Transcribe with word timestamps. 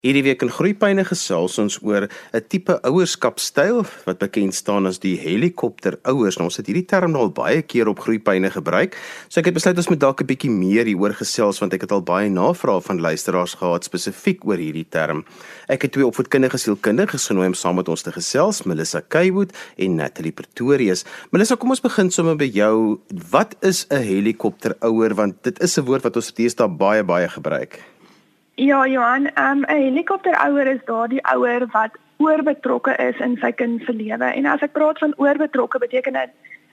Hierdie 0.00 0.22
week 0.24 0.40
in 0.40 0.48
Groepyne 0.48 1.02
gesels 1.04 1.58
ons 1.60 1.74
oor 1.84 2.06
'n 2.08 2.40
tipe 2.48 2.72
ouerskapstyl 2.88 3.84
wat 4.06 4.18
bekend 4.18 4.54
staan 4.54 4.86
as 4.86 4.98
die 4.98 5.18
helikopterouers. 5.20 6.38
Nou 6.38 6.48
ons 6.48 6.56
het 6.56 6.66
hierdie 6.66 6.86
term 6.88 7.14
al 7.16 7.28
baie 7.28 7.60
keer 7.60 7.86
op 7.86 8.00
Groepyne 8.00 8.48
gebruik. 8.50 8.96
So 9.28 9.40
ek 9.40 9.52
het 9.52 9.54
besluit 9.54 9.76
ons 9.76 9.90
moet 9.90 10.00
dalk 10.00 10.22
'n 10.22 10.26
bietjie 10.26 10.50
meer 10.50 10.86
hieroor 10.86 11.12
gesels 11.12 11.60
want 11.60 11.74
ek 11.74 11.82
het 11.82 11.92
al 11.92 12.00
baie 12.00 12.30
navrae 12.30 12.80
van 12.80 12.98
luisteraars 12.98 13.60
gehad 13.60 13.84
spesifiek 13.84 14.42
oor 14.46 14.56
hierdie 14.56 14.88
term. 14.88 15.22
Ek 15.68 15.82
het 15.82 15.92
twee 15.92 16.06
opvoedkundige 16.06 16.56
sielkundiges 16.56 17.26
genooi 17.26 17.48
om 17.48 17.54
saam 17.54 17.76
met 17.76 17.88
ons 17.88 18.02
te 18.02 18.10
gesels, 18.10 18.64
Melissa 18.64 19.02
Kaywood 19.06 19.52
en 19.76 19.96
Natalie 19.96 20.32
Pretorius. 20.32 21.04
Melissa, 21.30 21.56
kom 21.56 21.70
ons 21.70 21.80
begin 21.80 22.10
sommer 22.10 22.36
by 22.36 22.48
jou. 22.48 23.00
Wat 23.30 23.54
is 23.60 23.86
'n 23.90 24.00
helikopterouer 24.00 25.14
want 25.14 25.42
dit 25.42 25.60
is 25.60 25.76
'n 25.76 25.84
woord 25.84 26.04
wat 26.04 26.16
ons 26.16 26.32
teenoor 26.32 26.76
baie 26.76 27.04
baie 27.04 27.28
gebruik. 27.28 27.80
Ja, 28.60 28.86
Johan, 28.86 29.26
ehm, 29.26 29.58
'n 29.58 29.70
um, 29.70 29.76
helikopterouer 29.76 30.66
is 30.66 30.84
daardie 30.84 31.22
ouer 31.34 31.66
wat 31.70 31.90
oorbetrokke 32.16 32.96
is 32.96 33.16
in 33.16 33.36
sy 33.40 33.52
kind 33.52 33.82
se 33.82 33.92
lewe. 33.92 34.24
En 34.24 34.46
as 34.46 34.60
ek 34.60 34.72
praat 34.72 34.98
van 34.98 35.14
oorbetrokke, 35.16 35.78
beteken 35.78 36.12
dit 36.12 36.30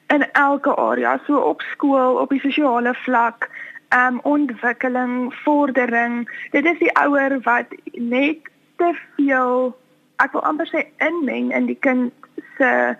in 0.07 0.31
elke 0.31 0.75
area, 0.75 1.19
so 1.25 1.37
op 1.37 1.61
skool, 1.61 2.15
op 2.15 2.29
die 2.29 2.39
sosiale 2.39 2.93
vlak, 2.93 3.49
um, 3.95 4.19
ontwikkeling, 4.23 5.33
vordering. 5.43 6.27
Dit 6.51 6.65
is 6.65 6.77
die 6.79 6.91
ouer 6.99 7.39
wat 7.41 7.71
net 7.93 8.37
te 8.75 8.91
veel 9.15 9.75
ek 10.15 10.31
wil 10.31 10.43
amper 10.43 10.67
sê 10.67 10.83
inmeng 10.97 11.53
in 11.53 11.65
die 11.65 11.79
kind 11.79 12.11
se 12.57 12.97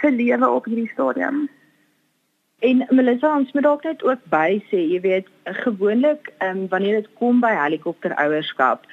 se 0.00 0.10
lewe 0.10 0.48
op 0.48 0.64
hierdie 0.64 0.90
stadium. 0.92 1.48
En 2.60 2.86
Melissa, 2.90 3.36
ons 3.36 3.52
moet 3.52 3.64
dalk 3.64 3.84
net 3.88 4.02
ook 4.04 4.24
by 4.32 4.58
sê, 4.68 4.82
jy 4.92 5.00
weet, 5.00 5.28
gewoonlik 5.64 6.28
um, 6.44 6.66
wanneer 6.68 7.00
dit 7.00 7.08
kom 7.20 7.40
by 7.40 7.54
helikopterouerskap 7.56 8.84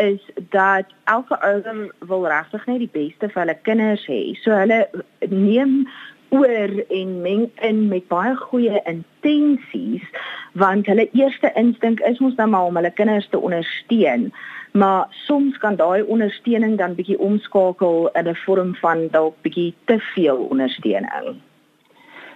is 0.00 0.20
dat 0.50 0.88
elke 1.04 1.36
ouer 1.44 1.92
wil 1.98 2.26
regtig 2.26 2.64
net 2.66 2.80
die 2.80 2.90
beste 2.92 3.28
vir 3.28 3.42
hulle 3.42 3.58
kinders 3.68 4.06
hê. 4.08 4.32
So 4.40 4.56
hulle 4.56 4.80
neem 5.28 5.84
oor 6.32 6.72
en 6.88 7.12
meng 7.22 7.44
in 7.68 7.84
met 7.92 8.08
baie 8.08 8.32
goeie 8.40 8.80
intensies 8.88 10.08
want 10.56 10.88
hulle 10.88 11.06
eerste 11.12 11.52
instink 11.60 12.00
is 12.08 12.18
mos 12.24 12.34
dan 12.40 12.50
maar 12.56 12.72
om 12.72 12.80
hulle 12.80 12.90
kinders 12.96 13.28
te 13.28 13.38
ondersteun. 13.38 14.30
Maar 14.72 15.06
soms 15.28 15.58
kan 15.60 15.76
daai 15.76 16.02
ondersteuning 16.02 16.78
dan 16.80 16.96
bietjie 16.96 17.20
omskakel 17.20 18.08
in 18.16 18.28
'n 18.28 18.42
vorm 18.44 18.74
van 18.80 19.08
dalk 19.12 19.36
bietjie 19.44 19.74
te 19.84 20.00
veel 20.14 20.48
ondersteuning. 20.50 21.36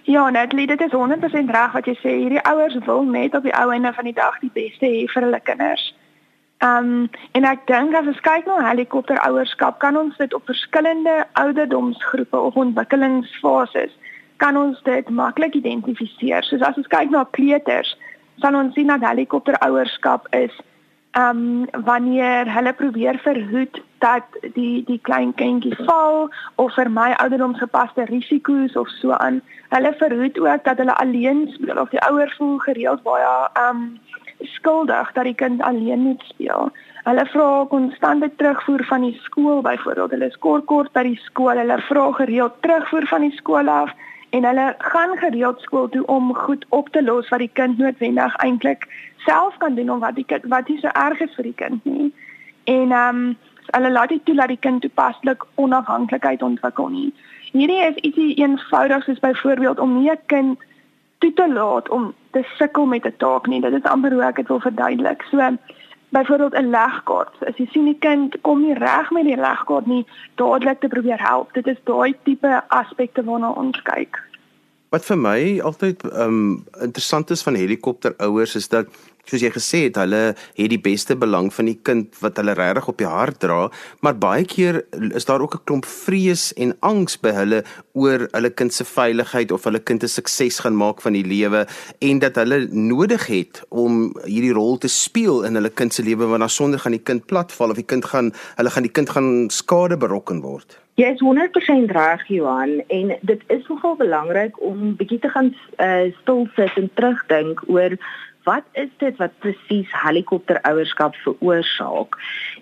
Ja, 0.07 0.29
Natalie, 0.29 0.67
dit 0.67 0.81
is 0.81 0.91
100% 0.91 1.49
reg 1.51 1.71
wat 1.71 1.85
jy 1.85 1.93
sê. 1.99 2.11
Hierdie 2.15 2.43
ouers 2.47 2.77
wil 2.85 3.01
net 3.03 3.33
op 3.35 3.43
die 3.43 3.51
ou 3.59 3.71
einde 3.75 3.89
van 3.93 4.07
die 4.07 4.15
dag 4.15 4.37
die 4.39 4.51
beste 4.55 4.87
hê 4.87 5.01
vir 5.11 5.25
hulle 5.25 5.39
kinders. 5.43 5.83
Um 6.63 7.09
en 7.35 7.47
ek 7.49 7.65
dink 7.67 7.91
as 7.99 8.07
ons 8.07 8.21
kyk 8.23 8.47
na 8.47 8.61
helikopterouerskap, 8.69 9.81
kan 9.83 9.99
ons 9.99 10.15
dit 10.15 10.33
op 10.33 10.47
verskillende 10.47 11.17
ouderdomsgroepe 11.43 12.39
of 12.39 12.55
ontwikkelingsfases 12.55 13.91
kan 14.37 14.55
ons 14.57 14.79
dit 14.87 15.09
maklik 15.09 15.59
identifiseer. 15.59 16.47
Soos 16.47 16.63
as 16.63 16.79
ons 16.79 16.87
kyk 16.95 17.11
na 17.11 17.25
kleuters, 17.35 17.91
sal 18.39 18.55
ons 18.55 18.71
sien 18.79 18.87
dat 18.87 19.03
helikopterouerskap 19.03 20.31
is 20.39 20.55
ehm 21.17 21.37
um, 21.37 21.83
wanneer 21.83 22.53
hulle 22.53 22.73
probeer 22.73 23.17
verhoed 23.17 23.81
dat 23.97 24.23
die 24.53 24.83
die 24.85 24.99
klein 25.01 25.33
kindjie 25.33 25.75
val 25.85 26.29
of 26.55 26.73
vir 26.73 26.89
my 26.97 27.07
ouderdomsgepaste 27.23 28.05
risiko's 28.09 28.75
of 28.75 28.89
so 28.99 29.11
aan. 29.11 29.41
Hulle 29.69 29.93
verhoed 30.01 30.37
ook 30.39 30.63
dat 30.63 30.77
hulle 30.77 30.95
alleen 30.95 31.47
speel 31.53 31.79
of 31.81 31.89
die 31.89 32.03
ouer 32.09 32.33
voel 32.37 32.57
gereeld 32.57 33.01
baie 33.07 33.31
ehm 33.53 33.81
um, 33.81 33.87
skuldig 34.41 35.11
dat 35.13 35.23
die 35.23 35.35
kind 35.35 35.61
alleen 35.61 35.99
moet 35.99 36.21
speel. 36.27 36.69
Hulle 37.03 37.25
vra 37.33 37.65
konstante 37.69 38.29
terugvoer 38.35 38.83
van 38.85 39.01
die 39.01 39.19
skool 39.23 39.61
byvoorbeeld. 39.61 40.11
Hulle 40.11 40.29
is 40.29 40.37
kort 40.37 40.65
kort 40.65 40.91
by 40.91 41.03
die 41.07 41.19
skool. 41.23 41.57
Hulle 41.57 41.81
vra 41.89 42.11
gereeld 42.11 42.61
terugvoer 42.61 43.07
van 43.07 43.25
die 43.25 43.33
skool 43.39 43.69
af 43.69 43.95
en 44.29 44.45
hulle 44.45 44.75
gaan 44.77 45.17
gereeld 45.17 45.61
skool 45.61 45.89
toe 45.89 46.05
om 46.05 46.33
goed 46.35 46.65
op 46.69 46.89
te 46.89 47.03
los 47.03 47.29
wat 47.29 47.39
die 47.39 47.53
kind 47.53 47.77
noodwendig 47.77 48.35
eintlik 48.35 48.87
self 49.25 49.57
kan 49.57 49.75
doen 49.75 49.89
om 49.89 49.99
wat 49.99 50.15
die 50.15 50.25
kind 50.25 50.43
wat 50.45 50.67
nie 50.67 50.79
so 50.79 50.87
erg 50.87 51.19
is 51.19 51.35
vir 51.35 51.43
die 51.43 51.59
kind 51.63 51.85
nie. 51.85 52.13
En 52.63 52.91
ehm 52.91 53.21
um, 53.27 53.37
hulle 53.67 53.91
laat 53.91 54.09
dit 54.09 54.25
toe 54.25 54.35
dat 54.35 54.47
die 54.47 54.61
kind 54.63 54.81
toepaslik 54.81 55.43
onafhanklikheid 55.55 56.41
ontwikkel 56.41 56.87
nie. 56.87 57.13
Hierdie 57.51 57.81
is 57.83 57.97
ietsie 58.07 58.35
eenvoudig 58.39 59.03
soos 59.03 59.19
byvoorbeeld 59.19 59.79
om 59.79 59.97
nie 59.99 60.11
'n 60.11 60.19
kind 60.25 60.63
toe 61.17 61.33
te 61.33 61.47
laat 61.53 61.89
om 61.89 62.13
te 62.31 62.43
sukkel 62.57 62.85
met 62.85 63.05
'n 63.05 63.17
taak 63.17 63.47
nie. 63.47 63.61
Dit 63.61 63.73
is 63.73 63.91
amper 63.91 64.13
hoe 64.13 64.23
ek 64.23 64.35
dit 64.35 64.47
wil 64.47 64.59
verduidelik. 64.59 65.21
So 65.21 65.57
byvoorbeeld 66.09 66.53
'n 66.53 66.69
legkaart. 66.69 67.35
As 67.45 67.57
jy 67.57 67.67
sien 67.71 67.85
die 67.85 67.99
kind 67.99 68.35
kom 68.41 68.61
nie 68.61 68.73
reg 68.73 69.11
met 69.11 69.23
die 69.23 69.35
legkaart 69.35 69.85
nie, 69.85 70.05
dadelik 70.35 70.79
te 70.79 70.87
probeer 70.87 71.19
help. 71.19 71.53
Dit 71.53 71.67
is 71.67 71.77
daai 71.83 72.15
tipe 72.23 72.63
aspekte 72.67 73.23
waarna 73.23 73.51
ons 73.51 73.81
kyk. 73.81 74.23
Wat 74.89 75.05
vir 75.05 75.17
my 75.17 75.59
altyd 75.59 76.03
um 76.13 76.65
interessant 76.81 77.29
is 77.29 77.43
van 77.43 77.55
helikopterouers 77.55 78.55
is 78.55 78.67
dat 78.67 78.87
soos 79.27 79.43
jy 79.43 79.51
gesê 79.53 79.83
het, 79.87 79.99
hulle 80.01 80.33
het 80.33 80.71
die 80.71 80.81
beste 80.81 81.15
belang 81.19 81.51
van 81.53 81.69
die 81.69 81.77
kind 81.83 82.15
wat 82.23 82.39
hulle 82.39 82.55
regtig 82.57 82.87
op 82.87 82.97
die 83.01 83.09
hart 83.09 83.39
dra, 83.43 83.67
maar 84.01 84.17
baie 84.19 84.45
keer 84.47 84.81
is 85.13 85.25
daar 85.25 85.41
ook 85.41 85.55
'n 85.55 85.63
klomp 85.65 85.85
vrees 85.85 86.53
en 86.53 86.75
angs 86.81 87.17
by 87.19 87.31
hulle 87.31 87.63
oor 87.93 88.27
hulle 88.31 88.49
kind 88.49 88.73
se 88.73 88.85
veiligheid 88.85 89.51
of 89.51 89.63
hulle 89.63 89.79
kind 89.79 90.03
'n 90.03 90.07
sukses 90.07 90.59
gaan 90.59 90.75
maak 90.75 91.01
van 91.01 91.13
die 91.13 91.25
lewe 91.25 91.67
en 91.99 92.19
dat 92.19 92.35
hulle 92.35 92.67
nodig 92.71 93.27
het 93.27 93.63
om 93.69 94.13
hierdie 94.25 94.53
rol 94.53 94.77
te 94.77 94.87
speel 94.87 95.43
in 95.43 95.55
hulle 95.55 95.69
kind 95.69 95.93
se 95.93 96.03
lewe 96.03 96.25
want 96.25 96.39
dan 96.39 96.49
sonder 96.49 96.79
gaan 96.79 96.95
die 96.95 97.03
kind 97.03 97.25
platval 97.25 97.69
of 97.69 97.75
die 97.75 97.85
kind 97.85 98.05
gaan 98.05 98.31
hulle 98.55 98.69
gaan 98.69 98.83
die 98.83 98.91
kind 98.91 99.09
gaan 99.09 99.49
skade 99.49 99.97
berokken 99.97 100.41
word. 100.41 100.79
Jy 100.97 101.11
is 101.13 101.19
100% 101.21 101.91
reg 101.93 102.23
Johan 102.27 102.79
en 102.87 103.11
dit 103.21 103.41
is 103.53 103.67
nogal 103.67 103.95
belangrik 103.99 104.55
om 104.65 104.95
bietjie 104.97 105.19
te 105.21 105.29
gaan 105.29 105.51
uh, 105.77 106.07
stil 106.23 106.47
sit 106.55 106.73
en 106.81 106.89
terugdink 106.97 107.61
oor 107.67 107.93
wat 108.47 108.63
is 108.79 108.89
dit 109.03 109.17
wat 109.19 109.35
presies 109.43 109.91
helikopterouerskap 110.03 111.15
veroorsaak? 111.25 112.15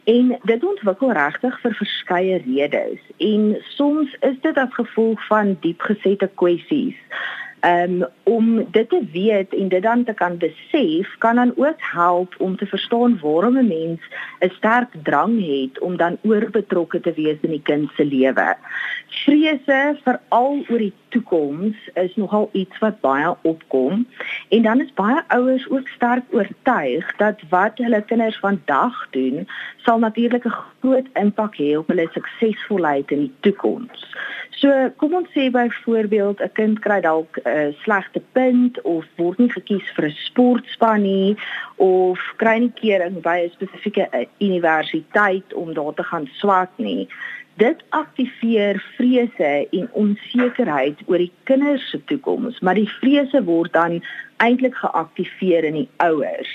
En 0.04 0.34
dit 0.50 0.66
ontwikkel 0.74 1.14
regtig 1.18 1.62
vir 1.62 1.80
verskeie 1.82 2.42
redes 2.46 3.02
en 3.18 3.48
soms 3.78 4.18
is 4.30 4.38
dit 4.42 4.58
as 4.58 4.78
gevolg 4.82 5.22
van 5.30 5.58
diepgesette 5.62 6.30
kwessies 6.42 6.98
um, 7.66 8.06
om 8.24 8.72
dit 8.72 8.90
te 8.90 9.02
weet 9.12 9.54
en 9.54 9.68
dit 9.68 9.84
dan 9.84 10.04
te 10.04 10.14
kan 10.14 10.38
besef 10.38 11.16
kan 11.18 11.36
dan 11.36 11.54
ook 11.56 11.82
help 11.92 12.36
om 12.38 12.58
te 12.58 12.66
verstaan 12.66 13.20
waarom 13.22 13.58
'n 13.58 13.68
mens 13.68 14.02
'n 14.40 14.50
sterk 14.58 14.92
drang 15.04 15.36
het 15.46 15.80
om 15.80 15.98
dan 15.98 16.18
oorbetrokke 16.22 17.00
te 17.00 17.14
wees 17.14 17.38
in 17.42 17.50
die 17.50 17.62
kind 17.62 17.90
se 17.96 18.06
lewe. 18.06 18.56
Vrese 19.08 19.98
veral 20.04 20.66
oor 20.70 20.78
die 20.78 20.94
toekoms 21.16 21.90
is 22.04 22.16
nogal 22.20 22.50
iets 22.52 22.80
wat 22.84 23.00
baie 23.06 23.32
opkom 23.48 24.04
en 24.50 24.62
dan 24.68 24.82
is 24.84 24.94
baie 25.00 25.22
ouers 25.38 25.70
ook 25.72 25.88
sterk 25.96 26.24
oortuig 26.36 27.16
dat 27.22 27.44
wat 27.50 27.80
hulle 27.84 28.02
kinders 28.12 28.40
vandag 28.44 28.98
doen 29.16 29.48
sal 29.88 30.00
natuurlik 30.00 30.46
'n 30.46 30.58
groot 30.80 31.08
impak 31.14 31.56
hê 31.58 31.78
op 31.78 31.88
hulle 31.88 32.08
suksesvolheid 32.12 33.12
in 33.12 33.20
die 33.20 33.36
toekoms. 33.40 34.02
So 34.56 34.72
kom 34.98 35.14
ons 35.14 35.30
sê 35.36 35.50
byvoorbeeld 35.52 36.40
'n 36.42 36.52
kind 36.54 36.80
kry 36.80 37.00
dalk 37.02 37.38
'n 37.38 37.50
uh, 37.50 37.74
slegte 37.84 38.22
punt 38.32 38.82
of 38.82 39.06
word 39.16 39.38
nie 39.38 39.52
gekies 39.52 39.88
vir 39.96 40.06
'n 40.06 40.18
sportspan 40.28 41.02
nie 41.02 41.38
of 41.76 42.20
kry 42.38 42.58
nie 42.60 42.74
kering 42.82 43.22
by 43.22 43.38
'n 43.44 43.56
spesifieke 43.58 44.08
uh, 44.12 44.26
universiteit 44.40 45.54
om 45.54 45.74
daar 45.74 45.94
te 45.94 46.04
gaan 46.04 46.28
swat 46.32 46.72
nie. 46.76 47.08
Dit 47.56 47.84
aktiveer 47.90 48.84
vrese 48.98 49.68
en 49.72 49.90
onsekerheid 49.92 51.00
oor 51.08 51.22
die 51.24 51.32
kinders 51.48 51.90
se 51.90 52.02
toekoms, 52.04 52.60
maar 52.60 52.76
die 52.76 52.90
vrese 53.00 53.40
word 53.48 53.72
dan 53.74 54.02
eintlik 54.44 54.76
geaktiveer 54.76 55.64
in 55.64 55.78
die 55.80 55.90
ouers. 56.04 56.52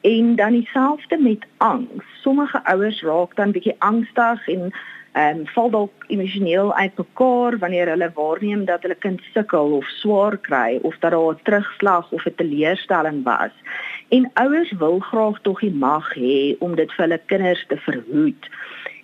En 0.00 0.34
dan 0.36 0.56
dieselfde 0.58 1.18
met 1.22 1.46
angs. 1.62 2.06
Sommige 2.22 2.64
ouers 2.64 2.98
raak 3.02 3.36
dan 3.38 3.54
bietjie 3.54 3.76
angstig 3.78 4.48
en 4.48 4.72
ehm 5.12 5.38
um, 5.38 5.46
val 5.54 5.70
dalk 5.70 6.04
emosioneel 6.06 6.74
uitmekaar 6.74 7.58
wanneer 7.58 7.88
hulle 7.90 8.10
waarneem 8.14 8.64
dat 8.64 8.82
hulle 8.82 8.94
kind 8.94 9.22
sukkel 9.34 9.72
of 9.78 9.86
swaar 10.02 10.36
kry 10.38 10.78
of 10.82 10.98
dat 10.98 11.10
daar 11.10 11.34
'n 11.34 11.40
terugslag 11.42 12.10
of 12.10 12.26
'n 12.26 12.34
teleurstelling 12.34 13.22
was. 13.24 13.54
En 14.08 14.30
ouers 14.34 14.72
wil 14.72 14.98
graag 14.98 15.40
tog 15.42 15.60
die 15.60 15.74
mag 15.74 16.14
hê 16.14 16.56
om 16.58 16.74
dit 16.74 16.92
vir 16.92 17.04
hulle 17.04 17.20
kinders 17.26 17.64
te 17.66 17.76
verhoed. 17.76 18.50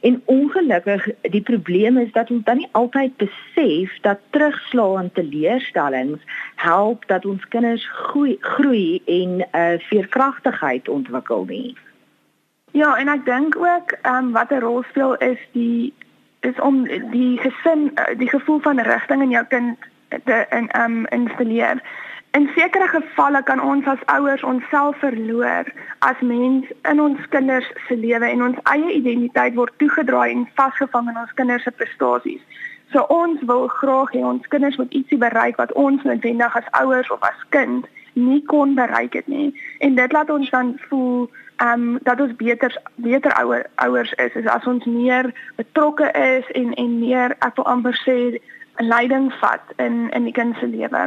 En 0.07 0.23
ongelukkig 0.25 1.09
die 1.21 1.43
probleem 1.43 1.97
is 1.99 2.13
dat 2.13 2.31
ons 2.31 2.45
dan 2.45 2.57
nie 2.57 2.69
altyd 2.73 3.17
besef 3.17 3.95
dat 4.01 4.19
terugslae 4.31 4.99
en 4.99 5.13
teleurstellings 5.13 6.23
help 6.55 7.07
dat 7.07 7.27
ons 7.27 7.49
kinders 7.49 7.89
groei, 7.93 8.37
groei 8.41 9.03
en 9.05 9.31
'n 9.37 9.41
uh, 9.41 9.73
eh, 9.73 9.81
veerkragtigheid 9.81 10.89
ontwikkel 10.89 11.45
nie. 11.45 11.77
Ja, 12.71 12.97
en 12.97 13.09
ek 13.09 13.25
dink 13.25 13.57
ook 13.57 13.91
ehm 14.03 14.25
um, 14.25 14.33
wat 14.33 14.51
'n 14.51 14.61
rol 14.61 14.83
speel 14.83 15.17
is 15.17 15.43
die 15.53 15.95
is 16.41 16.61
om 16.61 16.85
die 17.11 17.39
gesin 17.39 17.93
die 18.17 18.29
gevoel 18.29 18.61
van 18.61 18.81
rigting 18.81 19.23
in 19.23 19.31
jou 19.31 19.45
kind 19.47 19.79
te 20.25 20.47
in 20.51 20.69
ehm 20.71 20.99
um, 20.99 21.07
installeer 21.07 21.83
In 22.37 22.51
sekere 22.55 22.89
gevalle 22.89 23.43
kan 23.43 23.61
ons 23.63 23.87
as 23.87 24.03
ouers 24.05 24.43
onsself 24.43 24.97
verloor 24.99 25.65
as 25.99 26.21
mens 26.21 26.67
in 26.83 27.01
ons 27.01 27.29
kinders 27.29 27.69
se 27.89 27.97
lewe 27.97 28.29
en 28.29 28.43
ons 28.43 28.59
eie 28.73 28.91
identiteit 28.93 29.55
word 29.57 29.73
toegedraai 29.81 30.35
en 30.35 30.43
vasgevang 30.59 31.09
in 31.09 31.21
ons 31.23 31.33
kinders 31.39 31.63
se 31.65 31.71
prestasies. 31.71 32.43
So 32.93 33.07
ons 33.15 33.41
wil 33.49 33.65
graag 33.79 34.13
hê 34.13 34.21
ons 34.21 34.49
kinders 34.53 34.77
moet 34.77 34.93
ietsie 34.93 35.17
bereik 35.23 35.57
wat 35.63 35.73
ons 35.73 36.05
noodwendig 36.05 36.59
as 36.61 36.69
ouers 36.81 37.09
of 37.17 37.25
as 37.25 37.47
kind 37.57 37.89
nie 38.13 38.43
kon 38.53 38.75
bereik 38.77 39.17
het 39.17 39.31
nie. 39.33 39.55
En 39.81 39.97
dit 39.97 40.13
laat 40.13 40.31
ons 40.31 40.51
dan 40.51 40.75
voel 40.91 41.31
ehm 41.65 41.87
um, 41.87 41.99
dat 42.05 42.21
ons 42.21 42.35
beter 42.37 42.77
beter 43.01 43.33
ouer 43.41 43.65
ouers 43.87 44.13
is, 44.13 44.37
is 44.43 44.51
as 44.57 44.69
ons 44.69 44.85
meer 44.85 45.33
betrokke 45.63 46.11
is 46.21 46.53
en 46.53 46.75
en 46.85 46.99
meer 46.99 47.33
ek 47.39 47.57
wil 47.57 47.71
amper 47.77 47.97
sê 48.03 48.19
leiding 48.93 49.33
vat 49.41 49.73
in 49.87 50.11
in 50.11 50.29
die 50.29 50.37
kind 50.37 50.61
se 50.61 50.69
lewe. 50.69 51.07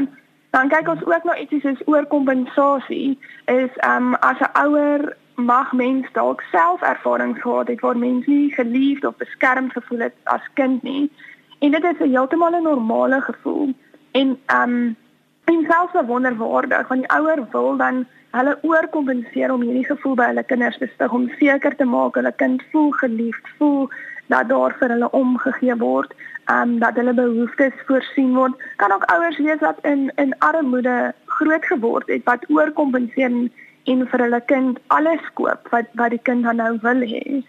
Dan 0.50 0.70
kyk 0.70 0.88
ons 0.90 1.06
ook 1.06 1.24
na 1.24 1.38
ietsie 1.38 1.62
soos 1.62 1.82
oorkompensasie 1.86 3.18
is 3.46 3.74
um 3.86 4.16
as 4.16 4.40
'n 4.40 4.54
ouer 4.66 5.16
mag 5.36 5.72
mens 5.74 6.08
dalk 6.14 6.42
self 6.52 6.82
ervarings 6.82 7.42
gehad 7.42 7.68
het 7.68 7.80
waar 7.80 7.98
mens 7.98 8.26
nie 8.26 8.54
geliefd 8.54 9.06
of 9.06 9.16
beskermd 9.18 9.72
gevoel 9.72 10.00
het 10.00 10.16
as 10.24 10.42
kind 10.54 10.84
nie. 10.84 11.12
En 11.60 11.72
dit 11.72 11.84
is 11.84 12.00
'n 12.00 12.10
heeltemal 12.10 12.56
'n 12.56 12.64
normale 12.64 13.22
gevoel. 13.22 13.74
En 14.12 14.40
um 14.62 14.96
en 15.46 15.66
selfs 15.70 16.08
wonderwaardig 16.08 16.88
want 16.88 17.02
die 17.02 17.18
ouer 17.18 17.48
wil 17.52 17.78
dan 17.78 18.06
hulle 18.32 18.58
oorkompenseer 18.62 19.52
om 19.52 19.62
hierdie 19.62 19.86
gevoel 19.86 20.16
by 20.16 20.28
hulle 20.32 20.44
kinders 20.44 20.78
te 20.78 20.90
stig 20.94 21.12
om 21.12 21.30
seker 21.40 21.76
te 21.76 21.86
maak 21.86 22.16
hulle 22.16 22.32
kind 22.32 22.64
voel 22.72 22.92
geliefd, 22.92 23.48
voel 23.58 23.90
dat 24.34 24.50
daar 24.50 24.76
vir 24.80 24.94
hulle 24.96 25.12
omgegee 25.12 25.76
word 25.82 26.14
um 26.54 26.80
dat 26.82 26.98
hulle 26.98 27.14
behoeftes 27.14 27.74
voorsien 27.86 28.34
word. 28.36 28.54
Kan 28.82 28.92
ook 28.92 29.06
ouers 29.14 29.38
wees 29.38 29.62
wat 29.66 29.78
in 29.82 30.12
in 30.16 30.38
armoede 30.38 31.14
groot 31.26 31.66
geword 31.66 32.08
het 32.08 32.26
wat 32.30 32.46
oorkompenseer 32.50 33.50
en 33.86 34.08
vir 34.12 34.26
hulle 34.26 34.42
kind 34.52 34.80
alles 34.88 35.32
koop 35.34 35.70
wat 35.74 35.90
wat 36.02 36.16
die 36.16 36.24
kind 36.30 36.44
dan 36.44 36.62
nou 36.62 36.78
wil 36.82 37.06
hê. 37.14 37.42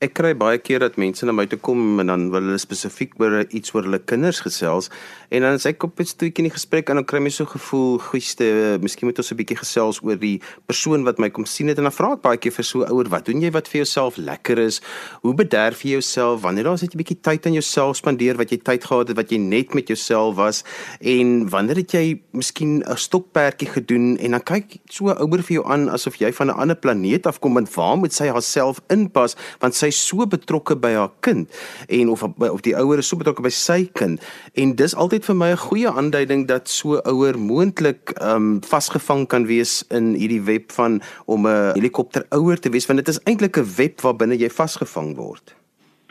Ek 0.00 0.14
kry 0.16 0.30
baie 0.32 0.56
keer 0.56 0.80
dat 0.80 0.94
mense 0.96 1.26
na 1.28 1.32
my 1.36 1.44
toe 1.44 1.58
kom 1.60 2.00
en 2.00 2.08
dan 2.08 2.22
wil 2.32 2.40
hulle 2.40 2.56
spesifiek 2.56 3.18
oor 3.20 3.34
iets 3.52 3.74
oor 3.74 3.84
hulle 3.84 3.98
kinders 4.00 4.38
gesels 4.40 4.86
en 5.28 5.44
dan 5.44 5.58
sê 5.60 5.74
ek 5.74 5.84
op 5.84 6.00
'n 6.00 6.08
stoetjie 6.08 6.40
in 6.40 6.48
die 6.48 6.54
gesprek 6.56 6.88
en 6.88 6.96
dan 6.96 7.04
kry 7.04 7.20
my 7.20 7.28
so 7.28 7.44
gevoel, 7.44 7.98
goeiste, 8.00 8.78
miskien 8.80 9.04
moet 9.04 9.18
ons 9.18 9.30
'n 9.30 9.36
bietjie 9.36 9.58
gesels 9.60 10.00
oor 10.00 10.16
die 10.16 10.40
persoon 10.66 11.04
wat 11.04 11.18
my 11.18 11.28
kom 11.28 11.44
sien 11.44 11.68
het 11.68 11.76
en 11.76 11.84
dan 11.84 11.92
vra 11.92 12.14
ek 12.14 12.22
baie 12.22 12.38
keer 12.38 12.52
vir 12.52 12.64
so 12.64 12.80
ouer, 12.80 13.10
wat 13.10 13.26
doen 13.26 13.42
jy 13.42 13.50
wat 13.52 13.68
vir 13.68 13.84
jouself 13.84 14.16
lekker 14.16 14.58
is? 14.58 14.80
Hoe 15.20 15.34
bederf 15.34 15.82
jy 15.84 15.90
jouself? 16.00 16.40
Wanneer 16.40 16.64
daar 16.64 16.74
is 16.74 16.80
jy 16.80 16.88
'n 16.94 16.96
bietjie 16.96 17.20
tyd 17.20 17.46
aan 17.46 17.52
jouself 17.52 17.96
spandeer 17.96 18.36
wat 18.38 18.50
jy 18.50 18.56
tyd 18.56 18.82
gehad 18.82 19.08
het 19.08 19.16
wat 19.16 19.30
jy 19.30 19.38
net 19.38 19.74
met 19.74 19.86
jouself 19.88 20.36
was 20.36 20.64
en 21.02 21.50
wanneer 21.50 21.76
het 21.76 21.92
jy 21.92 22.22
miskien 22.32 22.82
'n 22.88 22.96
stokperdjie 22.96 23.68
gedoen 23.68 24.16
en 24.16 24.30
dan 24.30 24.42
kyk 24.42 24.80
so 24.88 25.10
ouer 25.10 25.42
vir 25.42 25.60
jou 25.60 25.66
aan 25.66 25.90
asof 25.90 26.16
jy 26.16 26.32
van 26.32 26.46
'n 26.48 26.56
ander 26.56 26.76
planeet 26.76 27.26
afkom 27.26 27.58
en 27.58 27.68
waar 27.76 27.98
moet 27.98 28.12
sy 28.12 28.28
haarself 28.28 28.80
inpas 28.88 29.36
want 29.60 29.74
sy 29.74 29.89
is 29.90 29.98
so 30.08 30.26
betrokke 30.26 30.76
by 30.80 30.92
haar 30.96 31.12
kind 31.26 31.50
en 31.88 32.12
of 32.12 32.24
of 32.24 32.64
die 32.66 32.74
ouer 32.78 33.02
is 33.02 33.10
so 33.10 33.18
betrokke 33.20 33.44
by 33.44 33.52
sy 33.54 33.84
kind 34.00 34.22
en 34.54 34.74
dis 34.78 34.94
altyd 34.94 35.26
vir 35.28 35.38
my 35.42 35.50
'n 35.52 35.62
goeie 35.66 35.90
aanduiding 35.90 36.46
dat 36.48 36.68
so 36.68 37.00
ouer 37.04 37.38
moontlik 37.38 38.14
um 38.32 38.60
vasgevang 38.72 39.26
kan 39.28 39.46
wees 39.46 39.84
in 39.90 40.14
hierdie 40.14 40.42
web 40.42 40.72
van 40.72 41.00
om 41.26 41.46
'n 41.46 41.72
helikopter 41.78 42.26
ouer 42.30 42.58
te 42.58 42.70
wees 42.70 42.86
want 42.86 43.04
dit 43.04 43.08
is 43.08 43.22
eintlik 43.24 43.56
'n 43.56 43.68
web 43.76 44.00
waar 44.00 44.16
binne 44.16 44.36
jy 44.36 44.50
vasgevang 44.50 45.16
word. 45.16 45.54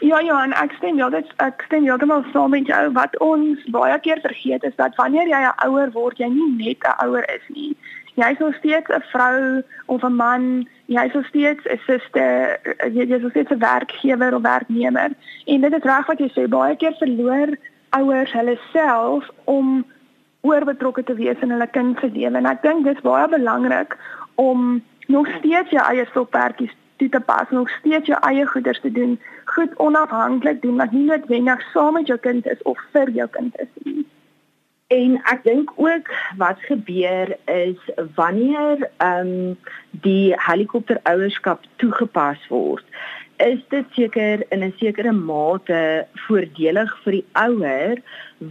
Ja 0.01 0.19
ja, 0.19 0.43
en 0.43 0.53
ek 0.53 0.71
stem 0.77 0.95
ja, 0.97 1.09
dit 1.09 1.27
ek 1.43 1.63
stem 1.67 1.83
heeltemal 1.83 2.23
saam 2.31 2.51
met 2.51 2.67
jou. 2.67 2.91
Wat 2.93 3.19
ons 3.19 3.59
baie 3.71 3.99
keer 3.99 4.19
vergeet 4.23 4.63
is 4.63 4.75
dat 4.75 4.95
wanneer 4.95 5.27
jy 5.27 5.41
'n 5.43 5.67
ouer 5.67 5.91
word, 5.91 6.17
jy 6.17 6.27
nie 6.27 6.51
net 6.65 6.79
'n 6.87 7.05
ouer 7.05 7.25
is 7.27 7.45
nie 7.49 7.75
jy 8.19 8.31
is 8.35 8.41
nog 8.43 8.55
steeds 8.55 8.89
'n 8.89 9.03
vrou 9.11 9.63
of 9.85 10.01
'n 10.03 10.15
man, 10.15 10.67
jy 10.89 11.05
is 11.05 11.13
nog 11.13 11.25
steeds 11.25 11.63
'n 11.65 11.79
suster, 11.85 12.59
jy 12.93 13.05
is 13.05 13.21
nog 13.21 13.31
steeds 13.31 13.51
'n 13.51 13.59
werkgewer 13.59 14.35
of 14.35 14.41
werknemer. 14.41 15.09
En 15.45 15.61
dit 15.61 15.73
is 15.73 15.83
reg 15.83 16.05
wat 16.05 16.19
jy 16.19 16.29
sê, 16.31 16.47
baie 16.47 16.75
keer 16.75 16.95
verloor 16.97 17.57
ouers 17.89 18.31
hulle 18.31 18.57
self 18.73 19.29
om 19.43 19.85
oorbetrokke 20.41 21.03
te 21.03 21.13
wees 21.13 21.39
in 21.41 21.51
hulle 21.51 21.67
kind 21.67 21.99
se 21.99 22.09
lewe. 22.13 22.37
En 22.37 22.45
ek 22.45 22.61
dink 22.61 22.83
dit 22.83 22.95
is 22.95 23.01
baie 23.01 23.27
belangrik 23.27 23.97
om 24.35 24.83
nog 25.07 25.27
steeds 25.37 25.69
jou 25.69 25.83
eie 25.85 26.05
stokperdjies 26.05 26.75
toe 26.97 27.09
te 27.09 27.19
pas, 27.19 27.49
nog 27.49 27.69
steeds 27.69 28.07
jou 28.07 28.19
eie 28.21 28.45
goeders 28.45 28.79
te 28.79 28.91
doen, 28.91 29.19
goed 29.45 29.77
onafhanklik 29.77 30.61
doen 30.61 30.77
wat 30.77 30.91
nie 30.91 31.05
noodwendig 31.05 31.61
saam 31.71 31.93
met 31.93 32.07
jou 32.07 32.19
kind 32.19 32.47
is 32.47 32.61
of 32.61 32.79
vir 32.91 33.09
jou 33.09 33.27
kind 33.29 33.59
is 33.59 33.83
nie. 33.83 34.05
En 34.89 35.19
ek 35.29 35.43
dink 35.45 35.69
ook 35.77 36.07
wat 36.37 36.61
gebeur 36.65 37.35
is 37.45 37.89
wanneer 38.15 38.89
ehm 38.97 39.27
um, 39.27 39.57
die 40.05 40.33
helikopterouerskap 40.47 41.67
toegepas 41.75 42.47
word, 42.49 42.85
is 43.37 43.59
dit 43.69 43.85
seker 43.93 44.41
in 44.49 44.63
'n 44.65 44.73
sekere 44.79 45.11
mate 45.11 46.07
voordelig 46.25 46.95
vir 47.03 47.17
die 47.17 47.27
ouer 47.33 48.01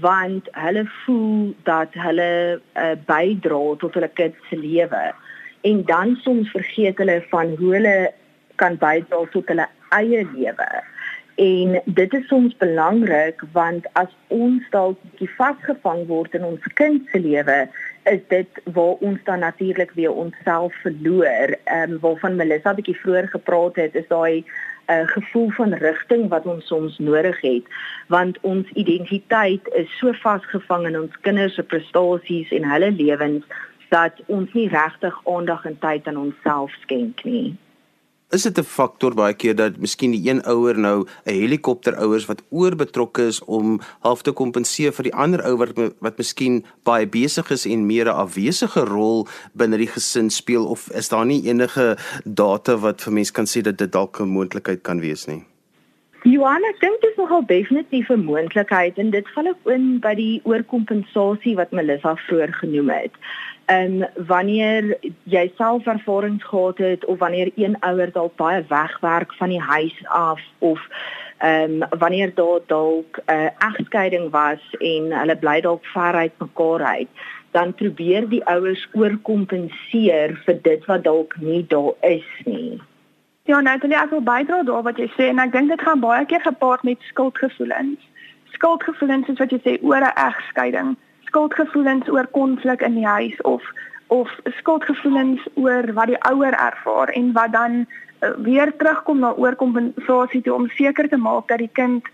want 0.05 0.46
hulle 0.52 0.85
voel 1.00 1.55
dat 1.70 1.99
hulle 2.05 2.31
'n 2.55 2.87
uh, 2.87 2.94
bydra 3.11 3.62
tot 3.82 3.99
hulle 3.99 4.11
kind 4.20 4.35
se 4.50 4.56
lewe. 4.56 5.02
En 5.61 5.82
dan 5.90 6.17
soms 6.23 6.50
vergeet 6.50 6.99
hulle 7.02 7.19
van 7.35 7.56
hoe 7.58 7.73
hulle 7.75 8.12
kan 8.55 8.79
bydra 8.79 9.26
tot 9.35 9.49
hulle 9.49 9.67
eie 9.90 10.23
lewe. 10.37 10.70
En 11.38 11.82
dit 11.85 12.14
is 12.14 12.26
soms 12.26 12.56
belangrik 12.56 13.43
want 13.52 13.85
as 13.93 14.11
ons 14.26 14.64
dalk 14.70 14.99
bietjie 15.02 15.29
vasgevang 15.37 16.00
word 16.08 16.32
in 16.35 16.46
ons 16.49 16.64
kind 16.81 17.05
se 17.12 17.20
lewe, 17.23 17.58
is 18.11 18.25
dit 18.32 18.58
waar 18.75 19.05
ons 19.06 19.20
dan 19.29 19.44
natuurlik 19.46 19.93
weer 19.94 20.11
onsself 20.12 20.75
verloor. 20.82 21.55
Ehm 21.64 21.94
um, 21.94 22.00
waarvan 22.02 22.40
Melissa 22.40 22.73
bietjie 22.75 22.96
vroeër 23.05 23.29
gepraat 23.37 23.79
het, 23.79 23.94
is 23.94 24.08
daai 24.11 24.43
'n 24.43 24.43
uh, 24.43 24.96
eh, 24.96 25.06
gevoel 25.14 25.50
van 25.61 25.79
rigting 25.85 26.29
wat 26.29 26.46
ons 26.46 26.67
soms 26.67 26.99
nodig 26.99 27.40
het, 27.40 27.64
want 28.08 28.40
ons 28.40 28.67
identiteit 28.75 29.69
is 29.82 29.99
so 29.99 30.12
vasgevang 30.12 30.87
in 30.87 31.00
ons 31.00 31.20
kinders 31.20 31.55
se 31.55 31.62
prestasies 31.62 32.50
en 32.50 32.70
hulle 32.73 32.90
lewens 32.90 33.44
dat 33.88 34.12
ons 34.26 34.52
nie 34.52 34.69
regtig 34.69 35.20
aandag 35.25 35.64
en 35.64 35.79
tyd 35.79 36.06
aan 36.06 36.17
onsself 36.26 36.73
skenk 36.82 37.25
nie. 37.25 37.56
Is 38.30 38.42
dit 38.42 38.58
'n 38.58 38.62
faktor 38.62 39.14
baie 39.14 39.32
keer 39.34 39.54
dat 39.56 39.78
miskien 39.80 40.10
die 40.10 40.28
een 40.28 40.42
ouer 40.44 40.78
nou 40.78 41.06
'n 41.25 41.32
helikopterouers 41.32 42.26
wat 42.26 42.42
oorbetrokke 42.50 43.22
is 43.26 43.40
om 43.44 43.80
half 44.00 44.22
te 44.22 44.32
kompenseer 44.32 44.92
vir 44.92 45.02
die 45.02 45.14
ander 45.14 45.42
ouer 45.44 45.72
wat 45.75 45.94
wat 46.00 46.19
miskien 46.19 46.64
baie 46.84 47.06
besig 47.06 47.50
is 47.50 47.64
en 47.64 47.86
meer 47.86 48.04
'n 48.04 48.20
afwesige 48.26 48.84
rol 48.84 49.26
binne 49.52 49.76
die 49.76 49.92
gesin 49.96 50.30
speel 50.30 50.66
of 50.66 50.90
is 50.90 51.08
daar 51.08 51.26
nie 51.26 51.42
enige 51.48 51.96
data 52.25 52.76
wat 52.76 53.00
vir 53.00 53.12
mense 53.12 53.32
kan 53.32 53.46
sê 53.46 53.62
dat 53.62 53.78
dit 53.78 53.92
dalk 53.92 54.20
'n 54.20 54.28
moontlikheid 54.28 54.82
kan 54.82 55.00
wees 55.00 55.26
nie? 55.26 55.44
Johanna, 56.28 56.69
ek 56.75 56.80
dink 56.82 56.98
dit 57.00 57.12
is 57.14 57.16
nogal 57.16 57.44
definitief 57.49 58.08
'n 58.12 58.25
moontlikheid 58.28 58.99
en 59.00 59.11
dit 59.11 59.28
val 59.35 59.47
ook 59.49 59.70
in 59.75 59.85
by 60.04 60.11
die 60.14 60.40
oorkompensasie 60.44 61.54
wat 61.56 61.70
Melissa 61.73 62.12
vroeër 62.26 62.52
genoem 62.52 62.90
het 62.92 63.14
en 63.73 64.11
wanneer 64.32 64.99
jy 65.35 65.44
self 65.56 65.87
ervarings 65.87 66.44
gehad 66.50 66.82
het 66.85 67.04
of 67.04 67.18
wanneer 67.18 67.50
een 67.56 67.76
ouer 67.80 68.12
dalk 68.12 68.37
baie 68.37 68.61
wegwerk 68.68 69.32
van 69.38 69.49
die 69.49 69.62
huis 69.70 69.97
af 70.04 70.42
of 70.58 70.85
ehm 71.38 71.82
um, 71.82 71.99
wanneer 71.99 72.35
daar 72.35 72.61
dalk 72.66 73.23
'n 73.25 73.32
uh, 73.32 73.49
egskeiding 73.70 74.30
was 74.30 74.62
en 74.80 75.12
hulle 75.20 75.37
bly 75.37 75.61
dalk 75.61 75.87
ver 75.94 76.14
uit 76.14 76.37
mekaar 76.38 76.82
uit 76.82 77.08
dan 77.50 77.75
probeer 77.75 78.28
die 78.28 78.44
ouers 78.44 78.88
oorkompenseer 78.92 80.37
vir 80.44 80.62
dit 80.62 80.85
wat 80.85 81.04
dalk 81.04 81.37
nie 81.40 81.64
daar 81.66 81.92
is 82.00 82.30
nie. 82.44 82.80
Ja, 83.49 83.61
Natalie, 83.64 83.97
ek 83.97 84.11
wil 84.12 84.21
bydra 84.21 84.62
daar 84.69 84.83
wat 84.85 84.99
jy 85.00 85.09
sê 85.17 85.31
en 85.33 85.38
ek 85.40 85.52
dink 85.57 85.73
dit 85.73 85.81
gaan 85.81 86.00
baie 86.05 86.25
keer 86.28 86.43
gepaard 86.45 86.83
met 86.85 87.00
skuldgevoelens. 87.09 88.00
Skuldgevoelens 88.52 89.28
is 89.33 89.38
wat 89.40 89.52
jy 89.55 89.61
sê 89.64 89.78
oor 89.81 90.05
'n 90.05 90.17
egskeiding 90.28 90.97
skuldgevoelens 91.28 92.09
oor 92.09 92.26
konflik 92.26 92.81
in 92.81 92.95
die 92.95 93.07
huis 93.07 93.40
of 93.40 93.62
of 94.09 94.31
skuldgevoelens 94.45 95.45
oor 95.55 95.93
wat 95.93 96.09
die 96.09 96.21
ouer 96.31 96.55
ervaar 96.57 97.09
en 97.09 97.33
wat 97.33 97.52
dan 97.52 97.75
uh, 97.85 98.31
weer 98.45 98.73
terugkom 98.76 99.19
na 99.21 99.35
oorkompensasie 99.37 100.40
toe 100.43 100.55
om 100.55 100.69
seker 100.76 101.09
te 101.09 101.21
maak 101.21 101.49
dat 101.49 101.61
die 101.61 101.73
kind 101.73 102.09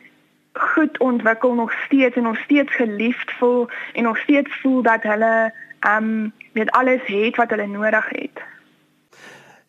goed 0.53 0.99
ontwikkel 0.99 1.55
nog 1.55 1.73
steeds 1.87 2.17
en 2.17 2.27
nog 2.27 2.39
steeds 2.47 2.75
geliefd 2.75 3.31
voel 3.39 3.69
en 3.93 4.03
nog 4.11 4.19
steeds 4.19 4.61
voel 4.63 4.83
dat 4.83 5.03
hulle 5.03 5.53
ehm 5.81 6.11
um, 6.11 6.33
weet 6.53 6.71
alles 6.71 7.07
het 7.07 7.37
wat 7.37 7.51
hulle 7.51 7.67
nodig 7.67 8.09
het. 8.09 8.43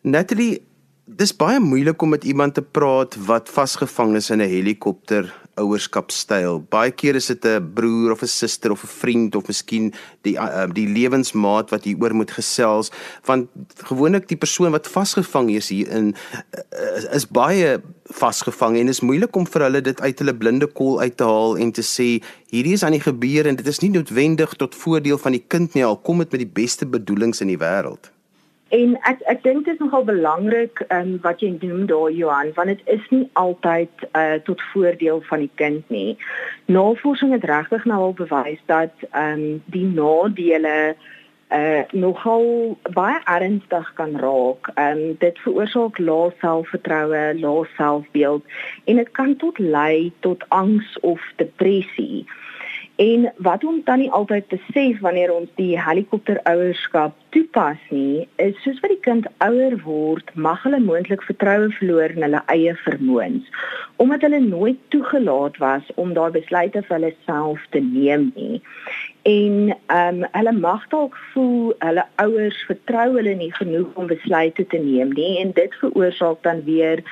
Natalie 0.00 0.65
Dis 1.06 1.30
baie 1.30 1.60
moeilik 1.62 2.02
om 2.02 2.10
met 2.16 2.24
iemand 2.26 2.56
te 2.58 2.62
praat 2.62 3.14
wat 3.28 3.50
vasgevang 3.54 4.16
is 4.18 4.30
in 4.30 4.42
'n 4.42 4.50
helikopter 4.50 5.30
ouerskapstyl. 5.54 6.66
Baie 6.68 6.90
keer 6.90 7.14
is 7.14 7.26
dit 7.26 7.44
'n 7.44 7.72
broer 7.74 8.10
of 8.10 8.22
'n 8.22 8.26
suster 8.26 8.70
of 8.72 8.82
'n 8.82 8.86
vriend 8.86 9.36
of 9.36 9.46
miskien 9.46 9.94
die 10.22 10.34
uh, 10.34 10.66
die 10.72 10.88
lewensmaat 10.88 11.70
wat 11.70 11.84
hieroor 11.84 12.14
moet 12.14 12.30
gesels, 12.30 12.90
want 13.24 13.46
gewoonlik 13.76 14.26
die 14.28 14.36
persoon 14.36 14.70
wat 14.70 14.88
vasgevang 14.88 15.50
is 15.50 15.68
hier 15.68 15.88
in 15.88 16.14
is, 16.96 17.04
is 17.04 17.26
baie 17.26 17.80
vasgevang 18.04 18.76
en 18.76 18.88
is 18.88 19.00
moeilik 19.00 19.36
om 19.36 19.46
vir 19.46 19.62
hulle 19.62 19.80
dit 19.80 20.00
uit 20.00 20.18
hulle 20.18 20.36
blinde 20.36 20.66
kol 20.66 21.00
uit 21.00 21.16
te 21.16 21.24
haal 21.24 21.56
en 21.56 21.72
te 21.72 21.82
sê 21.82 22.20
hierdie 22.50 22.74
is 22.74 22.82
aan 22.82 22.98
die 22.98 23.06
gebeur 23.06 23.46
en 23.46 23.56
dit 23.56 23.66
is 23.66 23.80
nie 23.80 23.90
noodwendig 23.90 24.54
tot 24.54 24.74
voordeel 24.74 25.18
van 25.18 25.32
die 25.32 25.44
kind 25.46 25.74
nie 25.74 25.84
al 25.84 25.96
kom 25.96 26.18
dit 26.18 26.32
met 26.32 26.40
die 26.40 26.54
beste 26.64 26.86
bedoelings 26.86 27.40
in 27.40 27.46
die 27.46 27.62
wêreld. 27.62 28.15
En 28.74 28.96
ek 29.06 29.20
ek 29.30 29.42
dink 29.44 29.64
dit 29.64 29.74
is 29.74 29.78
nogal 29.78 30.02
belangrik 30.04 30.80
um, 30.90 31.18
wat 31.22 31.40
jy 31.40 31.52
noem 31.60 31.84
daar 31.86 32.10
Johan, 32.10 32.50
want 32.56 32.72
dit 32.72 32.80
is 32.90 33.04
nie 33.14 33.28
altyd 33.38 34.06
uh, 34.10 34.40
tot 34.42 34.62
voordeel 34.72 35.20
van 35.28 35.44
die 35.44 35.52
kind 35.54 35.90
nie. 35.94 36.16
Navorsing 36.66 37.30
het 37.32 37.46
regtig 37.46 37.84
nou 37.86 38.00
al 38.08 38.16
bewys 38.18 38.62
dat 38.66 38.90
ehm 39.12 39.44
um, 39.44 39.62
die 39.70 39.86
nadele 39.86 40.96
uh 41.54 41.82
nogal 41.94 42.74
baie 42.90 43.20
ernstig 43.30 43.92
kan 43.94 44.18
raak. 44.18 44.66
Ehm 44.74 44.98
um, 44.98 45.14
dit 45.22 45.38
veroorsaak 45.46 46.02
lae 46.02 46.34
selfvertroue, 46.42 47.38
lae 47.38 47.68
selfbeeld 47.76 48.42
en 48.84 48.96
dit 48.96 49.10
kan 49.14 49.36
tot 49.36 49.58
lei 49.58 50.12
tot 50.26 50.42
angs 50.48 50.98
of 51.00 51.22
depressie. 51.36 52.26
En 52.96 53.32
wat 53.36 53.64
ons 53.64 53.84
dan 53.84 53.98
nie 53.98 54.10
altyd 54.10 54.46
besef 54.48 55.00
wanneer 55.04 55.32
ons 55.32 55.50
die 55.60 55.74
helikopterouerskap 55.80 57.16
toepas 57.36 57.80
nie, 57.92 58.24
is 58.40 58.56
soos 58.64 58.78
wat 58.80 58.94
die 58.94 59.02
kind 59.04 59.26
ouer 59.44 59.76
word, 59.84 60.30
mag 60.32 60.62
hulle 60.64 60.80
moontlik 60.80 61.20
vertroue 61.28 61.68
verloor 61.76 62.14
in 62.16 62.24
hulle 62.24 62.40
eie 62.54 62.72
vermoëns, 62.86 63.50
omdat 64.00 64.24
hulle 64.24 64.40
nooit 64.40 64.80
toegelaat 64.94 65.60
was 65.60 65.92
om 66.00 66.16
daai 66.16 66.30
besluite 66.38 66.80
vir 66.88 66.96
hulle 66.96 67.12
self 67.28 67.68
te 67.76 67.84
neem 67.84 68.30
nie. 68.38 68.62
En 69.28 69.76
ehm 69.76 70.24
um, 70.24 70.26
hulle 70.32 70.56
mag 70.56 70.88
dalk 70.88 71.20
voel 71.34 71.74
hulle 71.84 72.08
ouers 72.24 72.64
vertrou 72.70 73.08
hulle 73.18 73.36
nie 73.36 73.52
genoeg 73.60 73.92
om 74.00 74.08
besluite 74.08 74.64
te 74.72 74.80
neem 74.80 75.12
nie 75.18 75.34
en 75.42 75.52
dit 75.52 75.80
veroorsaak 75.82 76.40
dan 76.48 76.64
weer 76.64 77.04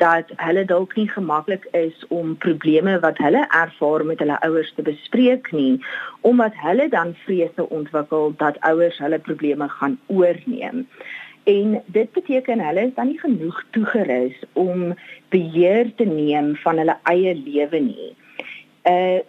dat 0.00 0.32
hulle 0.36 0.64
dalk 0.64 0.94
nie 0.96 1.08
gemaklik 1.08 1.66
is 1.76 2.04
om 2.08 2.36
probleme 2.44 2.98
wat 3.04 3.18
hulle 3.20 3.42
ervaar 3.62 4.04
met 4.08 4.22
hulle 4.24 4.38
ouers 4.46 4.72
te 4.76 4.82
bespreek 4.82 5.50
nie 5.52 5.80
omdat 6.20 6.56
hulle 6.64 6.88
dan 6.88 7.14
vrese 7.24 7.68
ontwikkel 7.68 8.32
dat 8.42 8.60
ouers 8.68 8.98
hulle 8.98 9.18
probleme 9.18 9.68
gaan 9.68 9.98
oorneem. 10.06 10.86
En 11.44 11.82
dit 11.86 12.12
beteken 12.12 12.60
hulle 12.60 12.86
is 12.86 12.94
dan 12.94 13.12
nie 13.12 13.20
genoeg 13.20 13.64
toegerus 13.76 14.36
om 14.52 14.94
beheer 15.28 15.92
te 15.96 16.04
neem 16.04 16.56
van 16.64 16.80
hulle 16.82 16.96
eie 17.12 17.34
lewe 17.44 17.84
nie. 17.90 18.10
Uh 18.84 19.20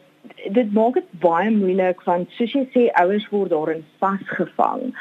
dit 0.54 0.74
maak 0.74 0.94
dit 0.94 1.14
baie 1.24 1.50
moeilik 1.50 2.04
want 2.06 2.30
soos 2.38 2.52
jy 2.54 2.62
sê 2.74 2.84
ouers 3.02 3.26
word 3.34 3.50
daarin 3.50 3.82
vasgevang. 4.04 4.92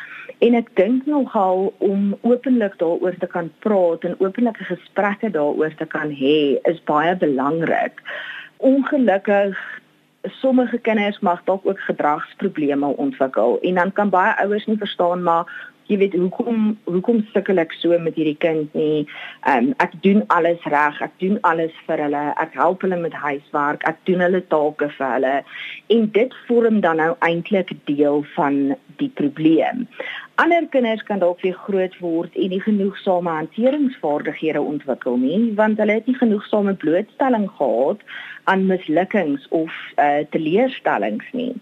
En 0.41 0.55
ek 0.57 0.71
dink 0.79 1.05
nogal 1.07 1.67
om 1.85 2.15
openlik 2.25 2.79
daaroor 2.81 3.17
te 3.21 3.29
kan 3.29 3.51
praat 3.65 4.05
en 4.09 4.17
openlike 4.25 4.65
gesprekke 4.65 5.29
daaroor 5.35 5.75
te 5.77 5.87
kan 5.87 6.15
hê 6.17 6.57
is 6.71 6.81
baie 6.89 7.13
belangrik. 7.17 8.01
Ongelukkig 8.57 9.59
sommige 10.41 10.79
kinders 10.79 11.21
mag 11.21 11.45
dalk 11.45 11.67
ook 11.67 11.81
gedragsprobleme 11.81 12.97
ontwikkel 12.97 13.59
en 13.61 13.75
dan 13.75 13.93
kan 13.93 14.09
baie 14.13 14.33
ouers 14.45 14.67
nie 14.67 14.81
verstaan 14.81 15.23
maar 15.23 15.49
jy 15.91 15.99
weet 15.99 16.15
hoekom 16.15 16.67
hoekom 16.87 17.19
sukkel 17.33 17.59
ek 17.59 17.73
so 17.81 17.97
met 17.99 18.15
hierdie 18.19 18.39
kind 18.43 18.75
nie. 18.79 19.07
Ehm 19.51 19.71
um, 19.71 19.73
ek 19.83 19.97
doen 20.05 20.23
alles 20.37 20.63
reg, 20.71 21.01
ek 21.03 21.17
doen 21.23 21.39
alles 21.51 21.75
vir 21.89 22.05
hulle, 22.05 22.23
ek 22.43 22.55
help 22.59 22.85
hulle 22.87 22.99
met 23.01 23.17
huiswerk, 23.25 23.87
ek 23.91 23.99
doen 24.07 24.23
hulle 24.23 24.43
take 24.55 24.91
vir 24.99 25.15
hulle 25.17 25.35
en 25.97 26.07
dit 26.15 26.37
vorm 26.47 26.81
dan 26.87 27.03
nou 27.03 27.11
eintlik 27.27 27.75
deel 27.91 28.23
van 28.37 28.61
die 29.03 29.11
probleem. 29.19 29.89
Ander 30.41 30.67
kinders 30.73 31.03
kan 31.05 31.19
dalk 31.21 31.43
weer 31.45 31.57
groot 31.67 31.97
word 32.01 32.37
en 32.41 32.49
nie 32.49 32.63
genoegsame 32.65 33.33
hanteringsvaardighede 33.35 34.61
ontwikkel 34.61 35.19
nie, 35.21 35.41
want 35.59 35.83
hulle 35.83 35.99
het 35.99 36.07
nie 36.09 36.17
genoegsame 36.17 36.73
blootstelling 36.81 37.45
gehad 37.59 38.01
aan 38.49 38.65
mislukkings 38.71 39.45
of 39.59 39.75
uh, 39.99 40.23
teleurstellings 40.33 41.29
nie. 41.37 41.53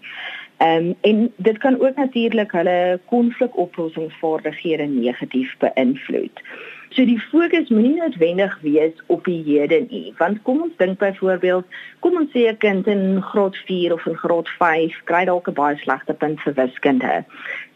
Ehm 0.63 0.89
um, 0.91 0.95
en 1.09 1.19
dit 1.35 1.57
kan 1.57 1.81
ook 1.81 1.95
natuurlik 1.95 2.55
hulle 2.55 2.99
konflikoplossingsvaardighede 3.11 4.87
negatief 4.95 5.55
beïnvloed. 5.59 6.43
So 6.89 7.05
die 7.05 7.19
fokus 7.21 7.69
moenie 7.69 7.99
noodwendig 7.99 8.55
wees 8.61 8.95
op 9.07 9.27
die 9.27 9.43
hede 9.45 9.83
nie, 9.89 10.13
want 10.17 10.41
kom 10.47 10.61
ons 10.65 10.73
dink 10.79 10.97
byvoorbeeld, 11.03 11.67
kom 11.99 12.15
ons 12.17 12.31
sê 12.31 12.47
'n 12.49 12.57
kind 12.57 12.87
in 12.87 13.21
graad 13.21 13.55
4 13.67 13.93
of 13.93 14.05
in 14.05 14.17
graad 14.17 14.47
5 14.59 15.01
kry 15.03 15.25
dalk 15.25 15.47
'n 15.47 15.53
baie 15.53 15.77
slegte 15.77 16.13
punt 16.13 16.41
vir 16.41 16.53
wiskunde. 16.53 17.25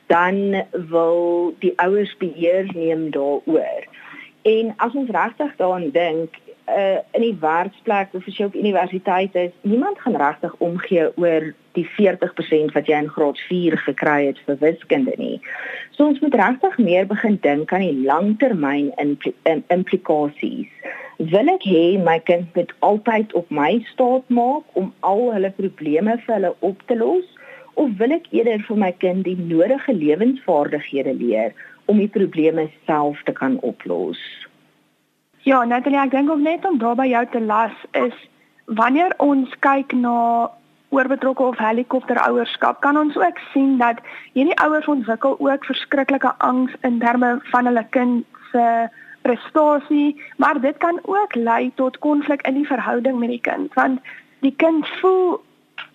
Dan 0.07 0.63
wil 0.89 1.53
die 1.59 1.73
ouers 1.79 2.15
beheer 2.17 2.67
neem 2.73 3.09
daaroor. 3.11 3.87
En 4.43 4.73
as 4.77 4.93
ons 4.93 5.09
regtig 5.09 5.55
daaraan 5.55 5.89
dink, 5.91 6.35
uh, 6.67 6.99
in 7.11 7.21
die 7.21 7.37
werksplek 7.39 8.13
of 8.13 8.27
as 8.27 8.37
jy 8.37 8.47
op 8.49 8.55
universiteit 8.55 9.35
is, 9.35 9.51
niemand 9.61 9.99
gaan 10.03 10.17
regtig 10.19 10.55
omgee 10.63 11.09
oor 11.19 11.51
die 11.77 11.85
40% 11.97 12.73
wat 12.75 12.89
jy 12.89 12.99
in 13.05 13.09
graad 13.09 13.39
4 13.49 13.77
gekry 13.85 14.17
het 14.27 14.41
vir 14.47 14.59
wiskunde 14.61 15.15
nie. 15.17 15.37
So 15.95 16.07
ons 16.07 16.19
moet 16.23 16.35
regtig 16.39 16.77
meer 16.77 17.07
begin 17.09 17.39
dink 17.45 17.73
aan 17.73 17.85
die 17.85 18.03
langtermyn 18.07 18.91
impl 19.01 19.33
implikasies. 19.73 20.69
Wil 21.33 21.51
ek 21.53 21.65
hê 21.69 21.85
my 22.03 22.17
kind 22.27 22.51
moet 22.57 22.73
altyd 22.85 23.33
op 23.37 23.49
my 23.53 23.77
staat 23.91 24.27
maak 24.33 24.79
om 24.79 24.91
al 25.07 25.29
hulle 25.35 25.53
probleme 25.57 26.17
vir 26.25 26.35
hulle 26.35 26.53
op 26.59 26.81
te 26.89 26.97
los 26.99 27.27
of 27.73 27.93
wil 27.97 28.11
ek 28.15 28.29
eerder 28.31 28.63
vir 28.67 28.77
my 28.77 28.91
kind 29.03 29.23
die 29.27 29.37
nodige 29.37 29.93
lewensvaardighede 29.93 31.13
leer 31.19 31.53
om 31.85 31.99
die 31.99 32.11
probleme 32.11 32.69
self 32.87 33.21
te 33.27 33.33
kan 33.35 33.59
oplos? 33.61 34.19
Ja, 35.43 35.63
Natalie, 35.67 35.99
ek 35.99 36.13
dink 36.13 36.31
ook 36.31 36.43
net 36.43 36.65
om 36.65 36.77
daar 36.79 36.95
by 36.95 37.09
jou 37.11 37.23
te 37.31 37.41
las 37.43 37.75
is 37.99 38.15
wanneer 38.65 39.11
ons 39.19 39.51
kyk 39.65 39.91
na 39.97 40.49
oorbetrokke 40.93 41.43
of 41.43 41.57
helikopterouerskap, 41.57 42.79
kan 42.85 42.97
ons 42.97 43.17
ook 43.17 43.39
sien 43.51 43.77
dat 43.81 43.99
hierdie 44.37 44.57
ouers 44.63 44.87
ontwikkel 44.87 45.35
ook 45.39 45.65
verskriklike 45.65 46.31
angs 46.45 46.75
in 46.87 46.99
terme 47.01 47.39
van 47.51 47.65
hulle 47.65 47.85
kind 47.89 48.41
se 48.51 48.67
prestasie, 49.23 50.21
maar 50.37 50.59
dit 50.61 50.77
kan 50.77 50.99
ook 51.03 51.35
lei 51.35 51.71
tot 51.75 51.99
konflik 51.99 52.45
in 52.47 52.59
die 52.59 52.67
verhouding 52.67 53.19
met 53.19 53.33
die 53.33 53.41
kind, 53.41 53.73
want 53.73 53.99
die 54.45 54.53
kind 54.63 54.87
voel 54.99 55.41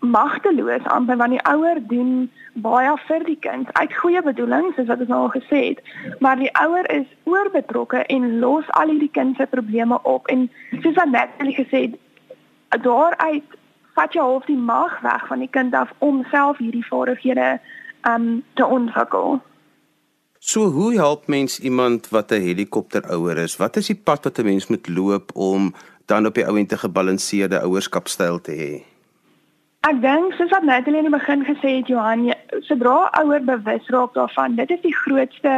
magteloos 0.00 0.85
amper 0.85 1.17
want 1.17 1.35
die 1.35 1.43
ouer 1.50 1.81
doen 1.90 2.31
baie 2.55 2.95
vir 3.07 3.25
die 3.26 3.38
kind 3.47 3.71
uit 3.73 3.95
goeie 4.00 4.23
bedoelings 4.23 4.76
soos 4.76 4.90
wat 4.90 5.02
ons 5.05 5.11
nou 5.12 5.21
al 5.26 5.35
gesê 5.35 5.62
het 5.71 5.83
maar 6.25 6.38
die 6.38 6.50
ouer 6.62 6.90
is 6.95 7.07
oorbetrokke 7.25 8.05
en 8.14 8.38
los 8.38 8.71
al 8.81 8.93
hierdie 8.95 9.12
kind 9.19 9.37
se 9.37 9.47
probleme 9.47 9.99
op 10.02 10.26
en 10.35 10.49
soos 10.83 10.95
wat 11.00 11.11
Natalie 11.14 11.57
gesê 11.59 11.83
het 11.88 12.83
daaruit 12.87 13.59
vat 13.99 14.14
jy 14.14 14.23
half 14.23 14.47
die 14.47 14.61
mag 14.71 15.00
weg 15.02 15.26
van 15.26 15.43
die 15.43 15.52
kind 15.59 15.75
af 15.75 15.93
om 15.99 16.25
self 16.31 16.62
hierdie 16.62 16.87
vaardighede 16.87 17.59
um 18.07 18.43
te 18.55 18.67
ontwikkel 18.67 19.40
So 20.40 20.69
hoe 20.71 20.95
help 20.95 21.26
mens 21.26 21.59
iemand 21.61 22.09
wat 22.09 22.31
'n 22.31 22.40
helikopterouer 22.40 23.37
is? 23.38 23.57
Wat 23.57 23.76
is 23.76 23.87
die 23.87 24.00
pad 24.05 24.25
wat 24.25 24.38
'n 24.38 24.45
mens 24.45 24.67
moet 24.67 24.88
loop 24.88 25.31
om 25.35 25.75
dan 26.07 26.26
op 26.26 26.35
die 26.35 26.47
ouente 26.47 26.78
gebalanseerde 26.78 27.61
ouerskapstyl 27.61 28.40
te 28.40 28.52
hê? 28.52 28.88
Ek 29.87 30.00
dink 30.02 30.32
soos 30.35 30.50
wat 30.50 30.64
Natalie 30.66 30.99
in 30.99 31.06
die 31.06 31.14
begin 31.14 31.44
gesê 31.47 31.76
het 31.76 31.90
Johan, 31.90 32.25
sodra 32.66 32.97
ouer 33.20 33.44
bewus 33.47 33.87
raak 33.94 34.16
daarvan, 34.16 34.56
dit 34.58 34.73
is 34.75 34.80
die 34.82 34.94
grootste 34.94 35.52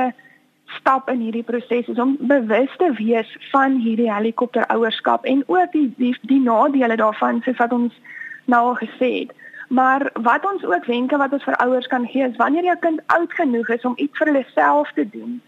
stap 0.76 1.08
in 1.08 1.22
hierdie 1.24 1.46
proses 1.48 1.88
is 1.88 1.98
om 1.98 2.18
bewus 2.28 2.74
te 2.82 2.90
wees 2.98 3.30
van 3.50 3.78
hierdie 3.80 4.10
helikopterouerskap 4.12 5.24
en 5.24 5.40
ook 5.48 5.72
die 5.72 5.86
die, 5.96 6.12
die 6.28 6.40
nadele 6.44 6.98
daarvan 7.00 7.40
soos 7.46 7.56
wat 7.62 7.72
ons 7.72 7.96
nou 8.44 8.60
al 8.68 8.76
gesê 8.82 9.10
het. 9.22 9.32
Maar 9.72 10.10
wat 10.28 10.44
ons 10.52 10.68
ook 10.68 10.84
wenke 10.92 11.16
wat 11.16 11.32
ons 11.32 11.48
vir 11.48 11.56
ouers 11.64 11.88
kan 11.88 12.04
gee 12.12 12.28
is 12.28 12.36
wanneer 12.36 12.68
jou 12.68 12.76
kind 12.84 13.00
oud 13.16 13.32
genoeg 13.40 13.72
is 13.78 13.88
om 13.88 13.96
iets 13.96 14.20
vir 14.20 14.34
hulle 14.34 14.44
self 14.52 14.92
te 15.00 15.08
doen, 15.16 15.40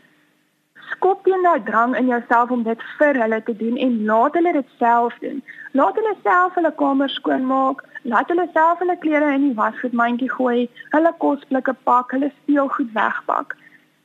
skop 0.93 1.27
jy 1.27 1.39
nou 1.43 1.57
drang 1.67 1.97
in 1.97 2.07
jouself 2.07 2.51
om 2.51 2.63
dit 2.67 2.85
vir 2.99 3.19
hulle 3.23 3.41
te 3.47 3.55
doen 3.57 3.77
en 3.87 4.05
laat 4.11 4.37
hulle 4.39 4.53
dit 4.53 4.77
self 4.79 5.17
doen. 5.25 5.43
Laat 5.79 5.99
hulle 6.01 6.15
self 6.23 6.55
hulle 6.59 6.73
kamer 6.83 7.11
skoonmaak, 7.11 7.83
laat 8.13 8.31
hulle 8.33 8.47
self 8.53 8.79
hulle 8.85 8.97
klere 9.05 9.33
in 9.35 9.49
die 9.49 9.57
wasgoedmandjie 9.59 10.31
gooi, 10.37 10.69
hulle 10.95 11.13
kosblikke 11.25 11.75
pak, 11.89 12.15
hulle 12.17 12.33
speelgoed 12.43 12.93
wegpak. 12.97 13.57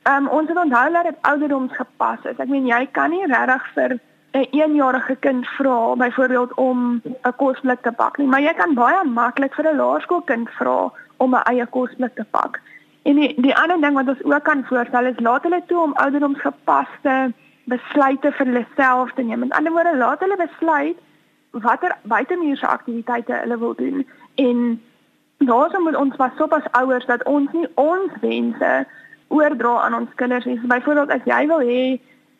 Ehm 0.08 0.28
um, 0.28 0.28
ons 0.40 0.48
het 0.48 0.60
onthou 0.64 0.86
dat 0.92 1.04
dit 1.10 1.24
ouderdoms 1.30 1.72
gepas 1.76 2.22
is. 2.24 2.38
Ek 2.38 2.48
meen 2.48 2.68
jy 2.68 2.86
kan 2.98 3.10
nie 3.10 3.26
regtig 3.26 3.66
vir 3.74 3.98
'n 4.38 4.46
1-jarige 4.52 5.16
kind 5.24 5.46
vra 5.56 5.94
byvoorbeeld 5.96 6.54
om 6.54 7.02
'n 7.04 7.36
kosblik 7.36 7.80
te 7.82 7.92
pak 7.92 8.18
nie, 8.18 8.26
maar 8.26 8.40
jy 8.40 8.54
kan 8.54 8.74
baie 8.74 9.04
maklik 9.04 9.54
vir 9.54 9.68
'n 9.68 9.76
laerskoolkind 9.76 10.50
vra 10.58 10.92
om 11.16 11.34
'n 11.34 11.46
eie 11.50 11.66
kosblik 11.66 12.14
te 12.14 12.24
pak. 12.30 12.60
En 13.08 13.16
die 13.16 13.28
die 13.40 13.56
ander 13.56 13.80
ding 13.80 13.94
wat 13.96 14.08
ons 14.12 14.24
ook 14.24 14.44
kan 14.44 14.64
voorstel 14.68 15.06
is 15.10 15.20
laat 15.24 15.46
hulle 15.46 15.62
toe 15.66 15.80
om 15.82 15.94
ouderdomsgepaste 16.04 17.14
besluite 17.72 18.32
vir 18.36 18.46
hulle 18.50 18.64
self 18.76 19.12
te 19.16 19.22
neem. 19.22 19.44
Met 19.44 19.54
ander 19.56 19.72
woorde, 19.72 19.96
laat 19.96 20.20
hulle 20.24 20.36
besluit 20.36 20.98
watter 21.50 21.96
buitemuurse 22.02 22.66
aktiwiteite 22.66 23.32
hulle 23.32 23.58
wil 23.58 23.74
doen 23.74 24.06
en 24.34 24.58
daarom 25.38 25.82
moet 25.82 25.96
ons 25.96 26.16
pas 26.16 26.40
op 26.44 26.52
as 26.52 26.70
ouers 26.80 27.06
dat 27.06 27.24
ons 27.24 27.52
nie 27.52 27.66
ons 27.74 28.12
wense 28.20 28.72
oordra 29.28 29.74
aan 29.80 29.94
ons 29.94 30.14
kinders 30.14 30.44
nie. 30.44 30.58
So 30.60 30.66
byvoorbeeld 30.66 31.10
as 31.16 31.24
jy 31.24 31.42
wil 31.46 31.64
hê 31.72 31.82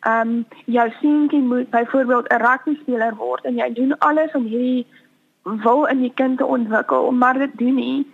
ehm 0.06 0.28
um, 0.28 0.46
jou 0.64 0.88
seentjie 1.00 1.42
moet 1.42 1.70
byvoorbeeld 1.70 2.28
'n 2.28 2.42
rugby 2.44 2.74
speler 2.82 3.14
word 3.16 3.44
en 3.44 3.56
jy 3.56 3.72
doen 3.72 3.98
alles 3.98 4.34
om 4.34 4.44
hierdie 4.44 4.86
wil 5.42 5.84
in 5.84 6.00
die 6.00 6.12
kind 6.14 6.38
te 6.38 6.46
ontwikkel, 6.46 7.10
maar 7.10 7.38
dit 7.38 7.58
doen 7.58 7.74
nie. 7.74 8.06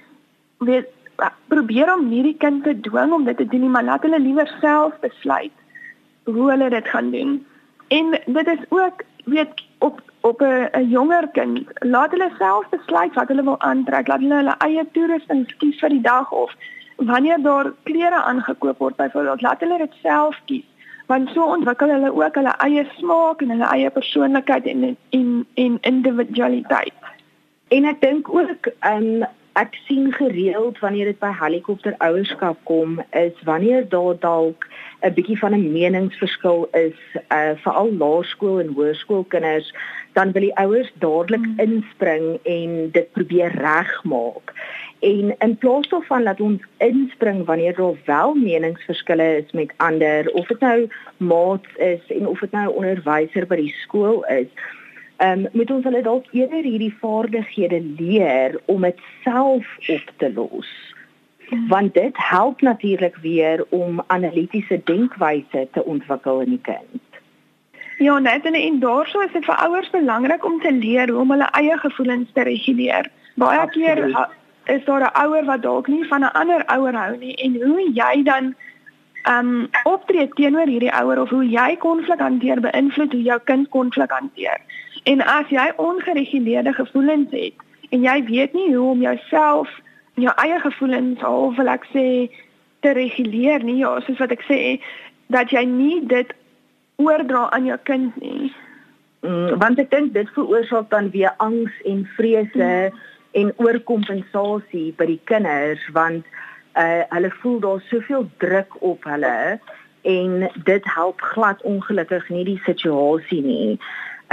Weet 0.59 0.89
probeer 1.49 1.93
om 1.95 2.09
nie 2.09 2.23
die 2.23 2.37
kind 2.39 2.65
te 2.65 2.75
dwing 2.81 3.13
om 3.13 3.25
dit 3.25 3.37
te 3.37 3.47
doen 3.47 3.61
nie, 3.61 3.73
maar 3.73 3.85
laat 3.85 4.03
hulle 4.03 4.21
liewer 4.21 4.51
self 4.61 4.99
besluit 5.01 5.53
hoe 6.25 6.51
hulle 6.51 6.71
dit 6.71 6.89
gaan 6.89 7.11
doen. 7.11 7.47
En 7.89 8.11
dit 8.27 8.47
is 8.49 8.65
ook 8.69 9.05
weet 9.25 9.65
op 9.79 10.01
op 10.21 10.41
'n 10.41 10.89
jonger 10.89 11.29
kind, 11.33 11.69
laat 11.81 12.11
hulle 12.11 12.31
self 12.39 12.69
besluit 12.69 13.15
wat 13.15 13.29
hulle 13.29 13.45
wil 13.45 13.61
aantrek, 13.61 14.07
laat 14.09 14.21
hulle 14.21 14.35
hulle 14.35 14.57
eie 14.59 14.87
toerusting 14.93 15.57
kies 15.59 15.79
vir 15.81 15.89
die 15.89 16.01
dag 16.01 16.33
of 16.33 16.55
wanneer 16.97 17.43
daar 17.43 17.73
klere 17.83 18.23
aangekoop 18.23 18.79
word 18.79 18.97
byvoorbeeld, 18.97 19.43
laat 19.43 19.61
hulle 19.61 19.79
dit 19.79 19.93
self 20.03 20.41
kies 20.45 20.65
want 21.07 21.31
so 21.31 21.45
ontwikkel 21.45 21.91
hulle 21.93 22.13
ook 22.17 22.35
hulle 22.41 22.55
eie 22.65 22.85
smaak 22.97 23.43
en 23.43 23.51
hulle 23.55 23.71
eie 23.77 23.91
persoonlikheid 23.91 24.67
en 24.67 24.97
en 25.11 25.47
en 25.55 25.79
individualiteit. 25.81 26.95
En 27.69 27.85
ek 27.85 28.01
dink 28.01 28.29
ook 28.35 28.71
um 28.91 29.27
ek 29.55 29.75
sien 29.87 30.13
gereeld 30.13 30.79
wanneer 30.83 31.05
dit 31.13 31.19
by 31.19 31.31
helikopter 31.39 31.95
ouerskap 32.03 32.59
kom 32.71 32.97
is 33.11 33.43
wanneer 33.47 33.89
daar 33.89 34.17
dalk 34.19 34.67
'n 35.03 35.15
bietjie 35.15 35.39
van 35.39 35.55
'n 35.55 35.73
meningsverskil 35.73 36.69
is 36.73 36.99
uh 37.31 37.55
veral 37.63 37.93
laerskool 37.93 38.61
en 38.61 38.75
hoërskoolkinders 38.75 39.73
dan 40.13 40.33
wil 40.33 40.43
die 40.43 40.57
ouers 40.57 40.91
dadelik 40.99 41.45
hmm. 41.45 41.59
inspring 41.59 42.39
en 42.43 42.91
dit 42.91 43.13
probeer 43.13 43.51
regmaak. 43.51 44.53
En 45.01 45.35
in 45.39 45.57
plaas 45.59 45.89
daarvan 45.89 46.25
dat 46.25 46.41
ons 46.41 46.63
inspring 46.77 47.45
wanneer 47.47 47.75
daar 47.75 47.99
wel 48.05 48.35
meningsverskille 48.35 49.37
is 49.37 49.53
met 49.53 49.73
ander 49.77 50.31
of 50.33 50.47
dit 50.47 50.61
nou 50.61 50.89
maats 51.17 51.69
is 51.77 52.01
en 52.09 52.27
of 52.27 52.39
dit 52.39 52.51
nou 52.51 52.67
'n 52.67 52.77
onderwyser 52.77 53.47
by 53.47 53.57
die 53.57 53.75
skool 53.83 54.25
is, 54.25 54.49
um, 55.25 55.47
moet 55.53 55.71
ons 55.71 55.85
hulle 55.85 56.03
dalk 56.03 56.27
eerder 56.33 56.63
hierdie 56.63 56.95
vaardighede 57.01 57.81
leer 57.99 58.61
om 58.65 58.87
dit 58.87 59.01
self 59.23 59.67
op 59.89 60.13
te 60.17 60.33
los. 60.33 60.71
Ja. 61.49 61.59
Want 61.69 61.95
dit 61.95 62.17
help 62.17 62.61
natuurlik 62.61 63.17
weer 63.17 63.65
om 63.69 64.03
analitiese 64.07 64.81
denkwyse 64.85 65.69
te 65.73 65.85
ontwikkel 65.85 66.41
in 66.41 66.57
die 66.57 66.63
kind. 66.63 67.03
Ja, 67.99 68.19
net 68.19 68.45
en, 68.45 68.55
en 68.55 68.81
daarso 68.81 69.21
is 69.21 69.33
dit 69.33 69.45
vir 69.45 69.61
ouers 69.67 69.91
belangrik 69.91 70.45
om 70.45 70.61
te 70.61 70.73
leer 70.73 71.11
hoe 71.11 71.21
om 71.21 71.31
hulle 71.31 71.51
eie 71.61 71.77
gevoelens 71.79 72.33
te 72.33 72.43
reguleer. 72.43 73.11
Baie 73.35 73.69
keer 73.71 74.07
is 74.65 74.85
daar 74.85 75.05
'n 75.05 75.17
ouer 75.27 75.45
wat 75.45 75.63
dalk 75.63 75.87
nie 75.87 76.05
van 76.09 76.21
'n 76.21 76.33
ander 76.41 76.65
ouer 76.67 76.95
hou 76.95 77.17
nie 77.17 77.35
en 77.35 77.63
hoe 77.63 77.91
jy 77.93 78.23
dan 78.23 78.45
ehm 78.45 78.64
um, 79.29 79.69
optree 79.85 80.29
teenoor 80.37 80.69
hierdie 80.71 80.93
ouer 80.93 81.21
of 81.21 81.31
hoe 81.31 81.45
jy 81.49 81.77
konflik 81.83 82.21
hanteer 82.21 82.61
beïnvloed 82.65 83.13
hoe 83.13 83.23
jou 83.23 83.39
kind 83.45 83.69
konflik 83.69 84.11
hanteer. 84.11 84.61
En 85.05 85.21
as 85.21 85.49
jy 85.53 85.71
ongereguleerde 85.77 86.73
gevoelens 86.73 87.31
het 87.31 87.55
en 87.91 88.03
jy 88.03 88.19
weet 88.25 88.53
nie 88.53 88.75
hoe 88.75 88.91
om 88.91 89.01
jouself 89.01 89.71
jou 90.15 90.33
eie 90.43 90.61
gevoelens 90.61 91.23
of 91.25 91.57
wil 91.57 91.71
ek 91.73 91.87
sê 91.93 92.07
te 92.85 92.93
reguleer 92.95 93.65
nie, 93.65 93.81
ja, 93.83 93.97
soos 94.05 94.21
wat 94.21 94.35
ek 94.35 94.45
sê 94.49 94.61
dat 95.33 95.53
jy 95.55 95.65
nie 95.69 95.99
dit 96.07 96.31
oordra 97.01 97.49
aan 97.57 97.67
jou 97.67 97.79
kind 97.89 98.17
nie. 98.23 98.53
Mm, 99.25 99.57
want 99.59 99.81
ek 99.81 99.91
dink 99.91 100.13
dit 100.15 100.31
veroorsaak 100.37 100.91
dan 100.93 101.09
weer 101.15 101.33
angs 101.43 101.75
en 101.89 102.05
vrese 102.17 102.71
mm. 102.93 103.03
en 103.41 103.53
oorkompensasie 103.59 104.93
by 104.99 105.09
die 105.09 105.21
kinders 105.31 105.83
want 105.97 106.29
uh, 106.75 107.03
hulle 107.09 107.31
voel 107.41 107.61
daar 107.61 107.81
soveel 107.91 108.29
druk 108.37 108.83
op 108.83 109.05
hulle 109.05 109.59
en 110.03 110.51
dit 110.65 110.95
help 110.95 111.21
glad 111.21 111.63
ongelukkig 111.63 112.29
nie 112.29 112.45
die 112.45 112.61
situasie 112.65 113.43
nie. 113.43 113.79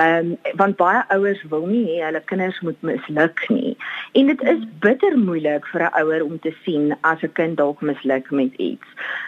Ehm 0.02 0.32
um, 0.32 0.38
want 0.56 0.78
baie 0.80 1.02
ouers 1.14 1.42
wil 1.50 1.66
nie 1.70 1.84
hê 1.90 1.98
hulle 2.06 2.22
kinders 2.30 2.60
moet 2.66 2.80
misluk 2.90 3.42
nie. 3.54 3.74
En 4.18 4.30
dit 4.32 4.44
is 4.54 4.62
bitter 4.86 5.18
moeilik 5.20 5.68
vir 5.74 5.84
'n 5.88 5.94
ouer 6.02 6.24
om 6.26 6.40
te 6.46 6.54
sien 6.64 6.96
as 7.12 7.24
'n 7.24 7.34
kind 7.40 7.58
dalk 7.58 7.82
misluk 7.82 8.32
met 8.32 8.54
iets. 8.70 8.88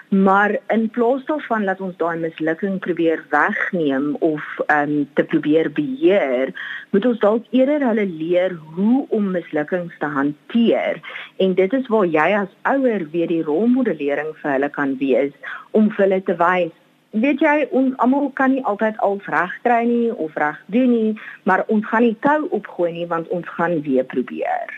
Maar 0.09 0.57
in 0.75 0.89
plaas 0.89 1.25
daarvan 1.25 1.65
dat 1.65 1.81
ons 1.81 1.97
daai 1.97 2.17
mislukking 2.17 2.79
probeer 2.79 3.25
wegneem 3.29 4.15
of 4.19 4.43
ehm 4.67 4.89
um, 4.89 5.09
te 5.13 5.23
probeer 5.23 5.71
beheer, 5.71 6.53
moet 6.91 7.05
ons 7.05 7.19
dalk 7.19 7.45
eerder 7.49 7.87
hulle 7.87 8.05
leer 8.05 8.57
hoe 8.75 9.05
om 9.09 9.31
mislukkings 9.31 9.97
te 9.99 10.05
hanteer. 10.05 11.01
En 11.37 11.53
dit 11.53 11.73
is 11.73 11.87
waar 11.87 12.05
jy 12.05 12.29
as 12.43 12.55
ouer 12.75 13.09
weer 13.11 13.27
die 13.27 13.43
rolmodellering 13.43 14.31
vir 14.41 14.51
hulle 14.51 14.69
kan 14.69 14.97
wees 14.97 15.33
om 15.71 15.91
vir 15.91 16.05
hulle 16.05 16.23
te 16.23 16.35
wys 16.35 16.73
weet 17.13 17.41
jy 17.45 17.67
ons 17.71 17.97
almal 18.01 18.31
kan 18.37 18.55
nie 18.55 18.63
altyd 18.69 18.97
alles 19.05 19.25
reg 19.29 19.53
kry 19.65 19.83
nie 19.85 20.13
of 20.13 20.33
reg 20.41 20.57
doen 20.73 20.89
nie, 20.89 21.11
maar 21.43 21.65
ons 21.67 21.85
gaan 21.89 22.07
nie 22.07 22.15
tou 22.25 22.47
opgooi 22.57 22.91
nie 22.95 23.09
want 23.11 23.29
ons 23.29 23.49
gaan 23.57 23.81
weer 23.85 24.05
probeer. 24.05 24.73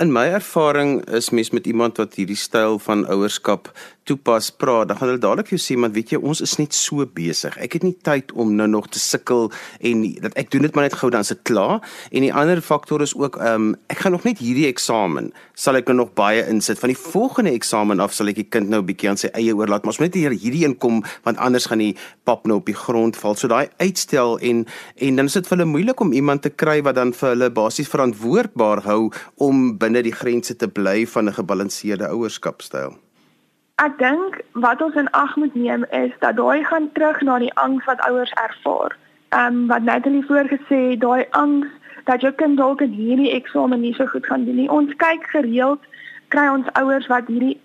In 0.00 0.12
my 0.12 0.24
ervaring 0.32 1.04
is 1.04 1.30
mens 1.30 1.50
met 1.50 1.66
iemand 1.66 1.96
wat 1.96 2.14
hierdie 2.14 2.36
styl 2.36 2.78
van 2.78 3.04
ouerskap 3.12 3.68
toepas 4.08 4.48
praat, 4.50 4.88
dan 4.88 4.98
gaan 4.98 5.12
hulle 5.12 5.20
dadelik 5.22 5.46
vir 5.46 5.58
jou 5.58 5.62
sê, 5.62 5.78
"Maar 5.78 5.92
weet 5.92 6.10
jy, 6.10 6.18
ons 6.18 6.40
is 6.40 6.56
net 6.58 6.74
so 6.74 7.06
besig. 7.06 7.56
Ek 7.58 7.72
het 7.72 7.82
nie 7.82 7.96
tyd 8.02 8.32
om 8.32 8.56
nou 8.56 8.68
nog 8.68 8.88
te 8.88 8.98
sukkel 8.98 9.52
en 9.80 10.14
dat 10.20 10.32
ek 10.34 10.50
doen 10.50 10.62
dit 10.62 10.74
maar 10.74 10.84
net 10.84 10.94
gou 10.94 11.10
dan 11.10 11.24
se 11.24 11.34
klaar." 11.34 11.80
En 12.10 12.20
die 12.20 12.34
ander 12.34 12.60
faktor 12.60 13.00
is 13.02 13.14
ook, 13.14 13.36
ehm, 13.36 13.54
um, 13.54 13.76
ek 13.88 13.98
gaan 13.98 14.12
nog 14.12 14.24
net 14.24 14.38
hierdie 14.38 14.66
eksamen, 14.66 15.32
sal 15.54 15.76
ek 15.76 15.86
nou 15.86 15.96
nog 15.96 16.14
baie 16.14 16.46
insit. 16.46 16.78
Van 16.78 16.88
die 16.88 16.98
volgende 16.98 17.50
eksamen 17.50 18.00
af 18.00 18.12
sal 18.12 18.28
ek 18.28 18.34
die 18.34 18.48
kind 18.48 18.68
nou 18.68 18.80
'n 18.80 18.86
bietjie 18.86 19.08
aan 19.08 19.16
sy 19.16 19.28
eie 19.32 19.54
oorlaat, 19.54 19.82
maar 19.82 19.92
ons 19.92 19.98
moet 19.98 20.14
net 20.14 20.22
hier 20.22 20.30
hierdie 20.30 20.64
inkom 20.64 21.04
want 21.22 21.36
anders 21.36 21.66
gaan 21.66 21.78
die 21.78 21.96
pap 22.24 22.46
nou 22.46 22.56
op 22.56 22.66
die 22.66 22.74
grond 22.74 23.16
val. 23.16 23.34
So 23.34 23.48
daai 23.48 23.68
uitstel 23.78 24.38
en 24.38 24.66
en 24.96 25.16
dan 25.16 25.26
is 25.26 25.32
dit 25.32 25.46
vir 25.46 25.58
hulle 25.58 25.70
moeilik 25.70 26.00
om 26.00 26.12
iemand 26.12 26.42
te 26.42 26.50
kry 26.50 26.82
wat 26.82 26.94
dan 26.94 27.12
vir 27.12 27.28
hulle 27.28 27.50
basies 27.50 27.88
verantwoordbaar 27.88 28.82
hou 28.82 29.12
om 29.36 29.78
binne 29.82 30.02
die 30.06 30.14
grense 30.14 30.56
te 30.56 30.68
bly 30.68 31.06
van 31.14 31.28
'n 31.28 31.38
gebalanseerde 31.38 32.08
ouerskapstyl. 32.14 32.96
Ek 33.82 33.98
dink 33.98 34.40
wat 34.52 34.82
ons 34.82 34.94
in 34.94 35.10
ag 35.10 35.36
moet 35.36 35.54
neem 35.54 35.84
is 35.90 36.12
dat 36.20 36.36
daai 36.36 36.64
gaan 36.64 36.92
terug 36.92 37.20
na 37.20 37.38
die 37.38 37.54
angs 37.54 37.84
wat 37.84 38.00
ouers 38.08 38.32
ervaar. 38.32 38.96
Ehm 39.28 39.46
um, 39.46 39.66
wat 39.66 39.82
Natalie 39.82 40.24
voorgesê, 40.28 40.98
daai 40.98 41.24
angs 41.30 41.66
dat 42.04 42.20
jou 42.20 42.32
kind 42.32 42.56
dalk 42.56 42.80
in 42.80 42.92
hierdie 42.92 43.32
eksamen 43.32 43.80
nie 43.80 43.94
so 43.94 44.06
goed 44.06 44.26
gaan 44.26 44.44
doen 44.44 44.56
nie. 44.56 44.70
Ons 44.70 44.94
kyk 44.96 45.26
gereeld 45.34 45.80
kry 46.28 46.48
ons 46.48 46.72
ouers 46.80 47.06
wat 47.06 47.26
hierdie 47.26 47.58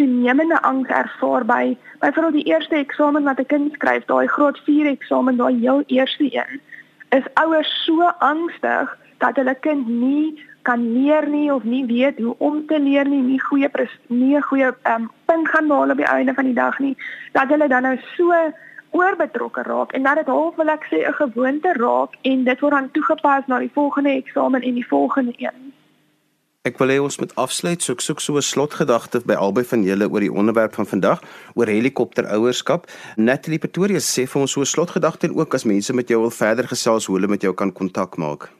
toenemende 0.00 0.62
angs 0.62 0.88
ervaar 0.88 1.44
by 1.44 1.76
byvoorbeeld 2.00 2.38
die 2.38 2.52
eerste 2.52 2.76
eksamen 2.76 3.24
wat 3.28 3.40
'n 3.40 3.46
kind 3.46 3.72
skryf, 3.72 4.04
daai 4.04 4.26
graad 4.26 4.58
4 4.64 4.86
eksamen, 4.86 5.36
daai 5.36 5.58
heel 5.58 5.82
eerste 5.86 6.26
een. 6.34 6.60
Is 7.08 7.26
ouers 7.34 7.84
so 7.84 8.12
angstig 8.18 8.96
dat 9.18 9.36
hulle 9.36 9.56
kind 9.60 9.88
nie 9.88 10.49
kan 10.62 10.92
leer 10.92 11.28
nie 11.28 11.52
of 11.52 11.64
nie 11.64 11.84
weet 11.86 12.18
hoe 12.18 12.34
om 12.38 12.66
te 12.66 12.78
leer 12.80 13.08
nie, 13.08 13.22
nie 13.22 13.40
goeie 13.40 13.70
nie 14.08 14.40
goeie 14.42 14.72
um, 14.84 15.10
punt 15.24 15.48
gaan 15.48 15.68
behaal 15.68 15.90
op 15.90 15.96
die 15.96 16.10
einde 16.10 16.34
van 16.34 16.44
die 16.44 16.54
dag 16.54 16.78
nie, 16.78 16.96
dat 17.32 17.48
hulle 17.48 17.68
dan 17.68 17.82
nou 17.82 17.96
so 18.16 18.34
oorbetrokke 18.90 19.62
raak 19.62 19.92
en 19.92 20.02
dat 20.02 20.16
dit 20.16 20.26
half 20.26 20.56
wil 20.56 20.68
ek 20.68 20.86
sê 20.90 21.06
'n 21.06 21.18
gewoonte 21.22 21.72
raak 21.72 22.14
en 22.22 22.44
dit 22.44 22.60
word 22.60 22.72
dan 22.72 22.90
toegepas 22.90 23.46
na 23.46 23.58
die 23.58 23.74
volgende 23.74 24.10
eksamen 24.10 24.62
en 24.62 24.74
die 24.74 24.86
volgende 24.86 25.32
een. 25.36 25.72
Ek 26.62 26.76
wil 26.76 26.88
hê 26.88 26.98
ons 27.00 27.16
moet 27.16 27.34
afsluit, 27.40 27.82
so 27.82 27.92
ek 27.92 28.02
soek 28.04 28.20
so 28.20 28.36
'n 28.36 28.42
slotgedagte 28.42 29.22
by 29.24 29.32
albei 29.34 29.64
van 29.64 29.82
julle 29.82 30.10
oor 30.10 30.20
die 30.20 30.32
onderwerp 30.32 30.74
van 30.74 30.86
vandag, 30.86 31.22
oor 31.54 31.66
helikopterouerskap. 31.66 32.86
Natalie 33.16 33.58
Pretoria 33.58 33.98
sê 33.98 34.28
vir 34.28 34.40
ons 34.42 34.52
so 34.52 34.60
'n 34.60 34.66
slotgedagte 34.66 35.26
en 35.26 35.36
ook 35.36 35.54
as 35.54 35.64
mense 35.64 35.92
met 35.94 36.08
jou 36.08 36.20
wil 36.20 36.30
verder 36.30 36.68
gesels, 36.68 37.06
hoe 37.06 37.16
hulle 37.16 37.28
met 37.28 37.42
jou 37.42 37.54
kan 37.54 37.72
kontak 37.72 38.16
maak. 38.16 38.59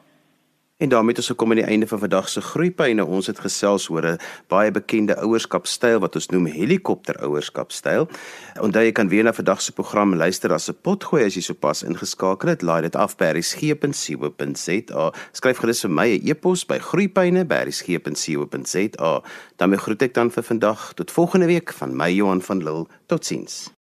En 0.78 0.90
daarmee 0.90 1.10
het 1.10 1.18
ons 1.18 1.28
gekom 1.28 1.50
aan 1.50 1.56
die 1.56 1.66
einde 1.66 1.88
van 1.88 2.00
vandag 2.00 2.30
se 2.30 2.42
groeipyne. 2.42 3.06
Ons 3.06 3.28
het 3.28 3.40
gesels 3.40 3.90
oor 3.90 4.06
'n 4.06 4.20
baie 4.48 4.72
bekende 4.72 5.16
ouerskapstyl 5.16 6.00
wat 6.00 6.16
ons 6.16 6.28
noem 6.28 6.46
helikopterouerskapstyl. 6.46 8.08
Onthou 8.62 8.84
jy 8.84 8.92
kan 8.92 9.10
weer 9.10 9.24
na 9.24 9.34
vandag 9.34 9.62
se 9.62 9.72
program 9.72 10.16
luister 10.16 10.54
as 10.54 10.70
'n 10.70 10.78
potgooi 10.82 11.26
as 11.26 11.34
jy 11.34 11.42
sopas 11.42 11.84
ingeskakel 11.84 12.50
het. 12.50 12.62
Laai 12.62 12.82
dit 12.82 12.96
af 12.96 13.16
by 13.16 13.26
berriesgep.co.za. 13.26 15.13
Skryf 15.32 15.58
gerus 15.58 15.82
vir 15.82 15.92
my 15.92 16.18
'n 16.18 16.28
e-pos 16.28 16.66
by 16.66 16.78
groeipyne@berriesgep.co.za. 16.78 19.22
Dan 19.56 19.78
groet 19.78 20.02
ek 20.02 20.13
dan 20.13 20.32
vir 20.32 20.44
vandag 20.44 20.94
tot 20.94 21.12
volgende 21.12 21.46
week 21.46 21.74
van 21.74 21.96
my 21.96 22.12
Johan 22.12 22.42
van 22.42 22.63
Lille. 22.63 22.86
Totsiens. 23.06 23.77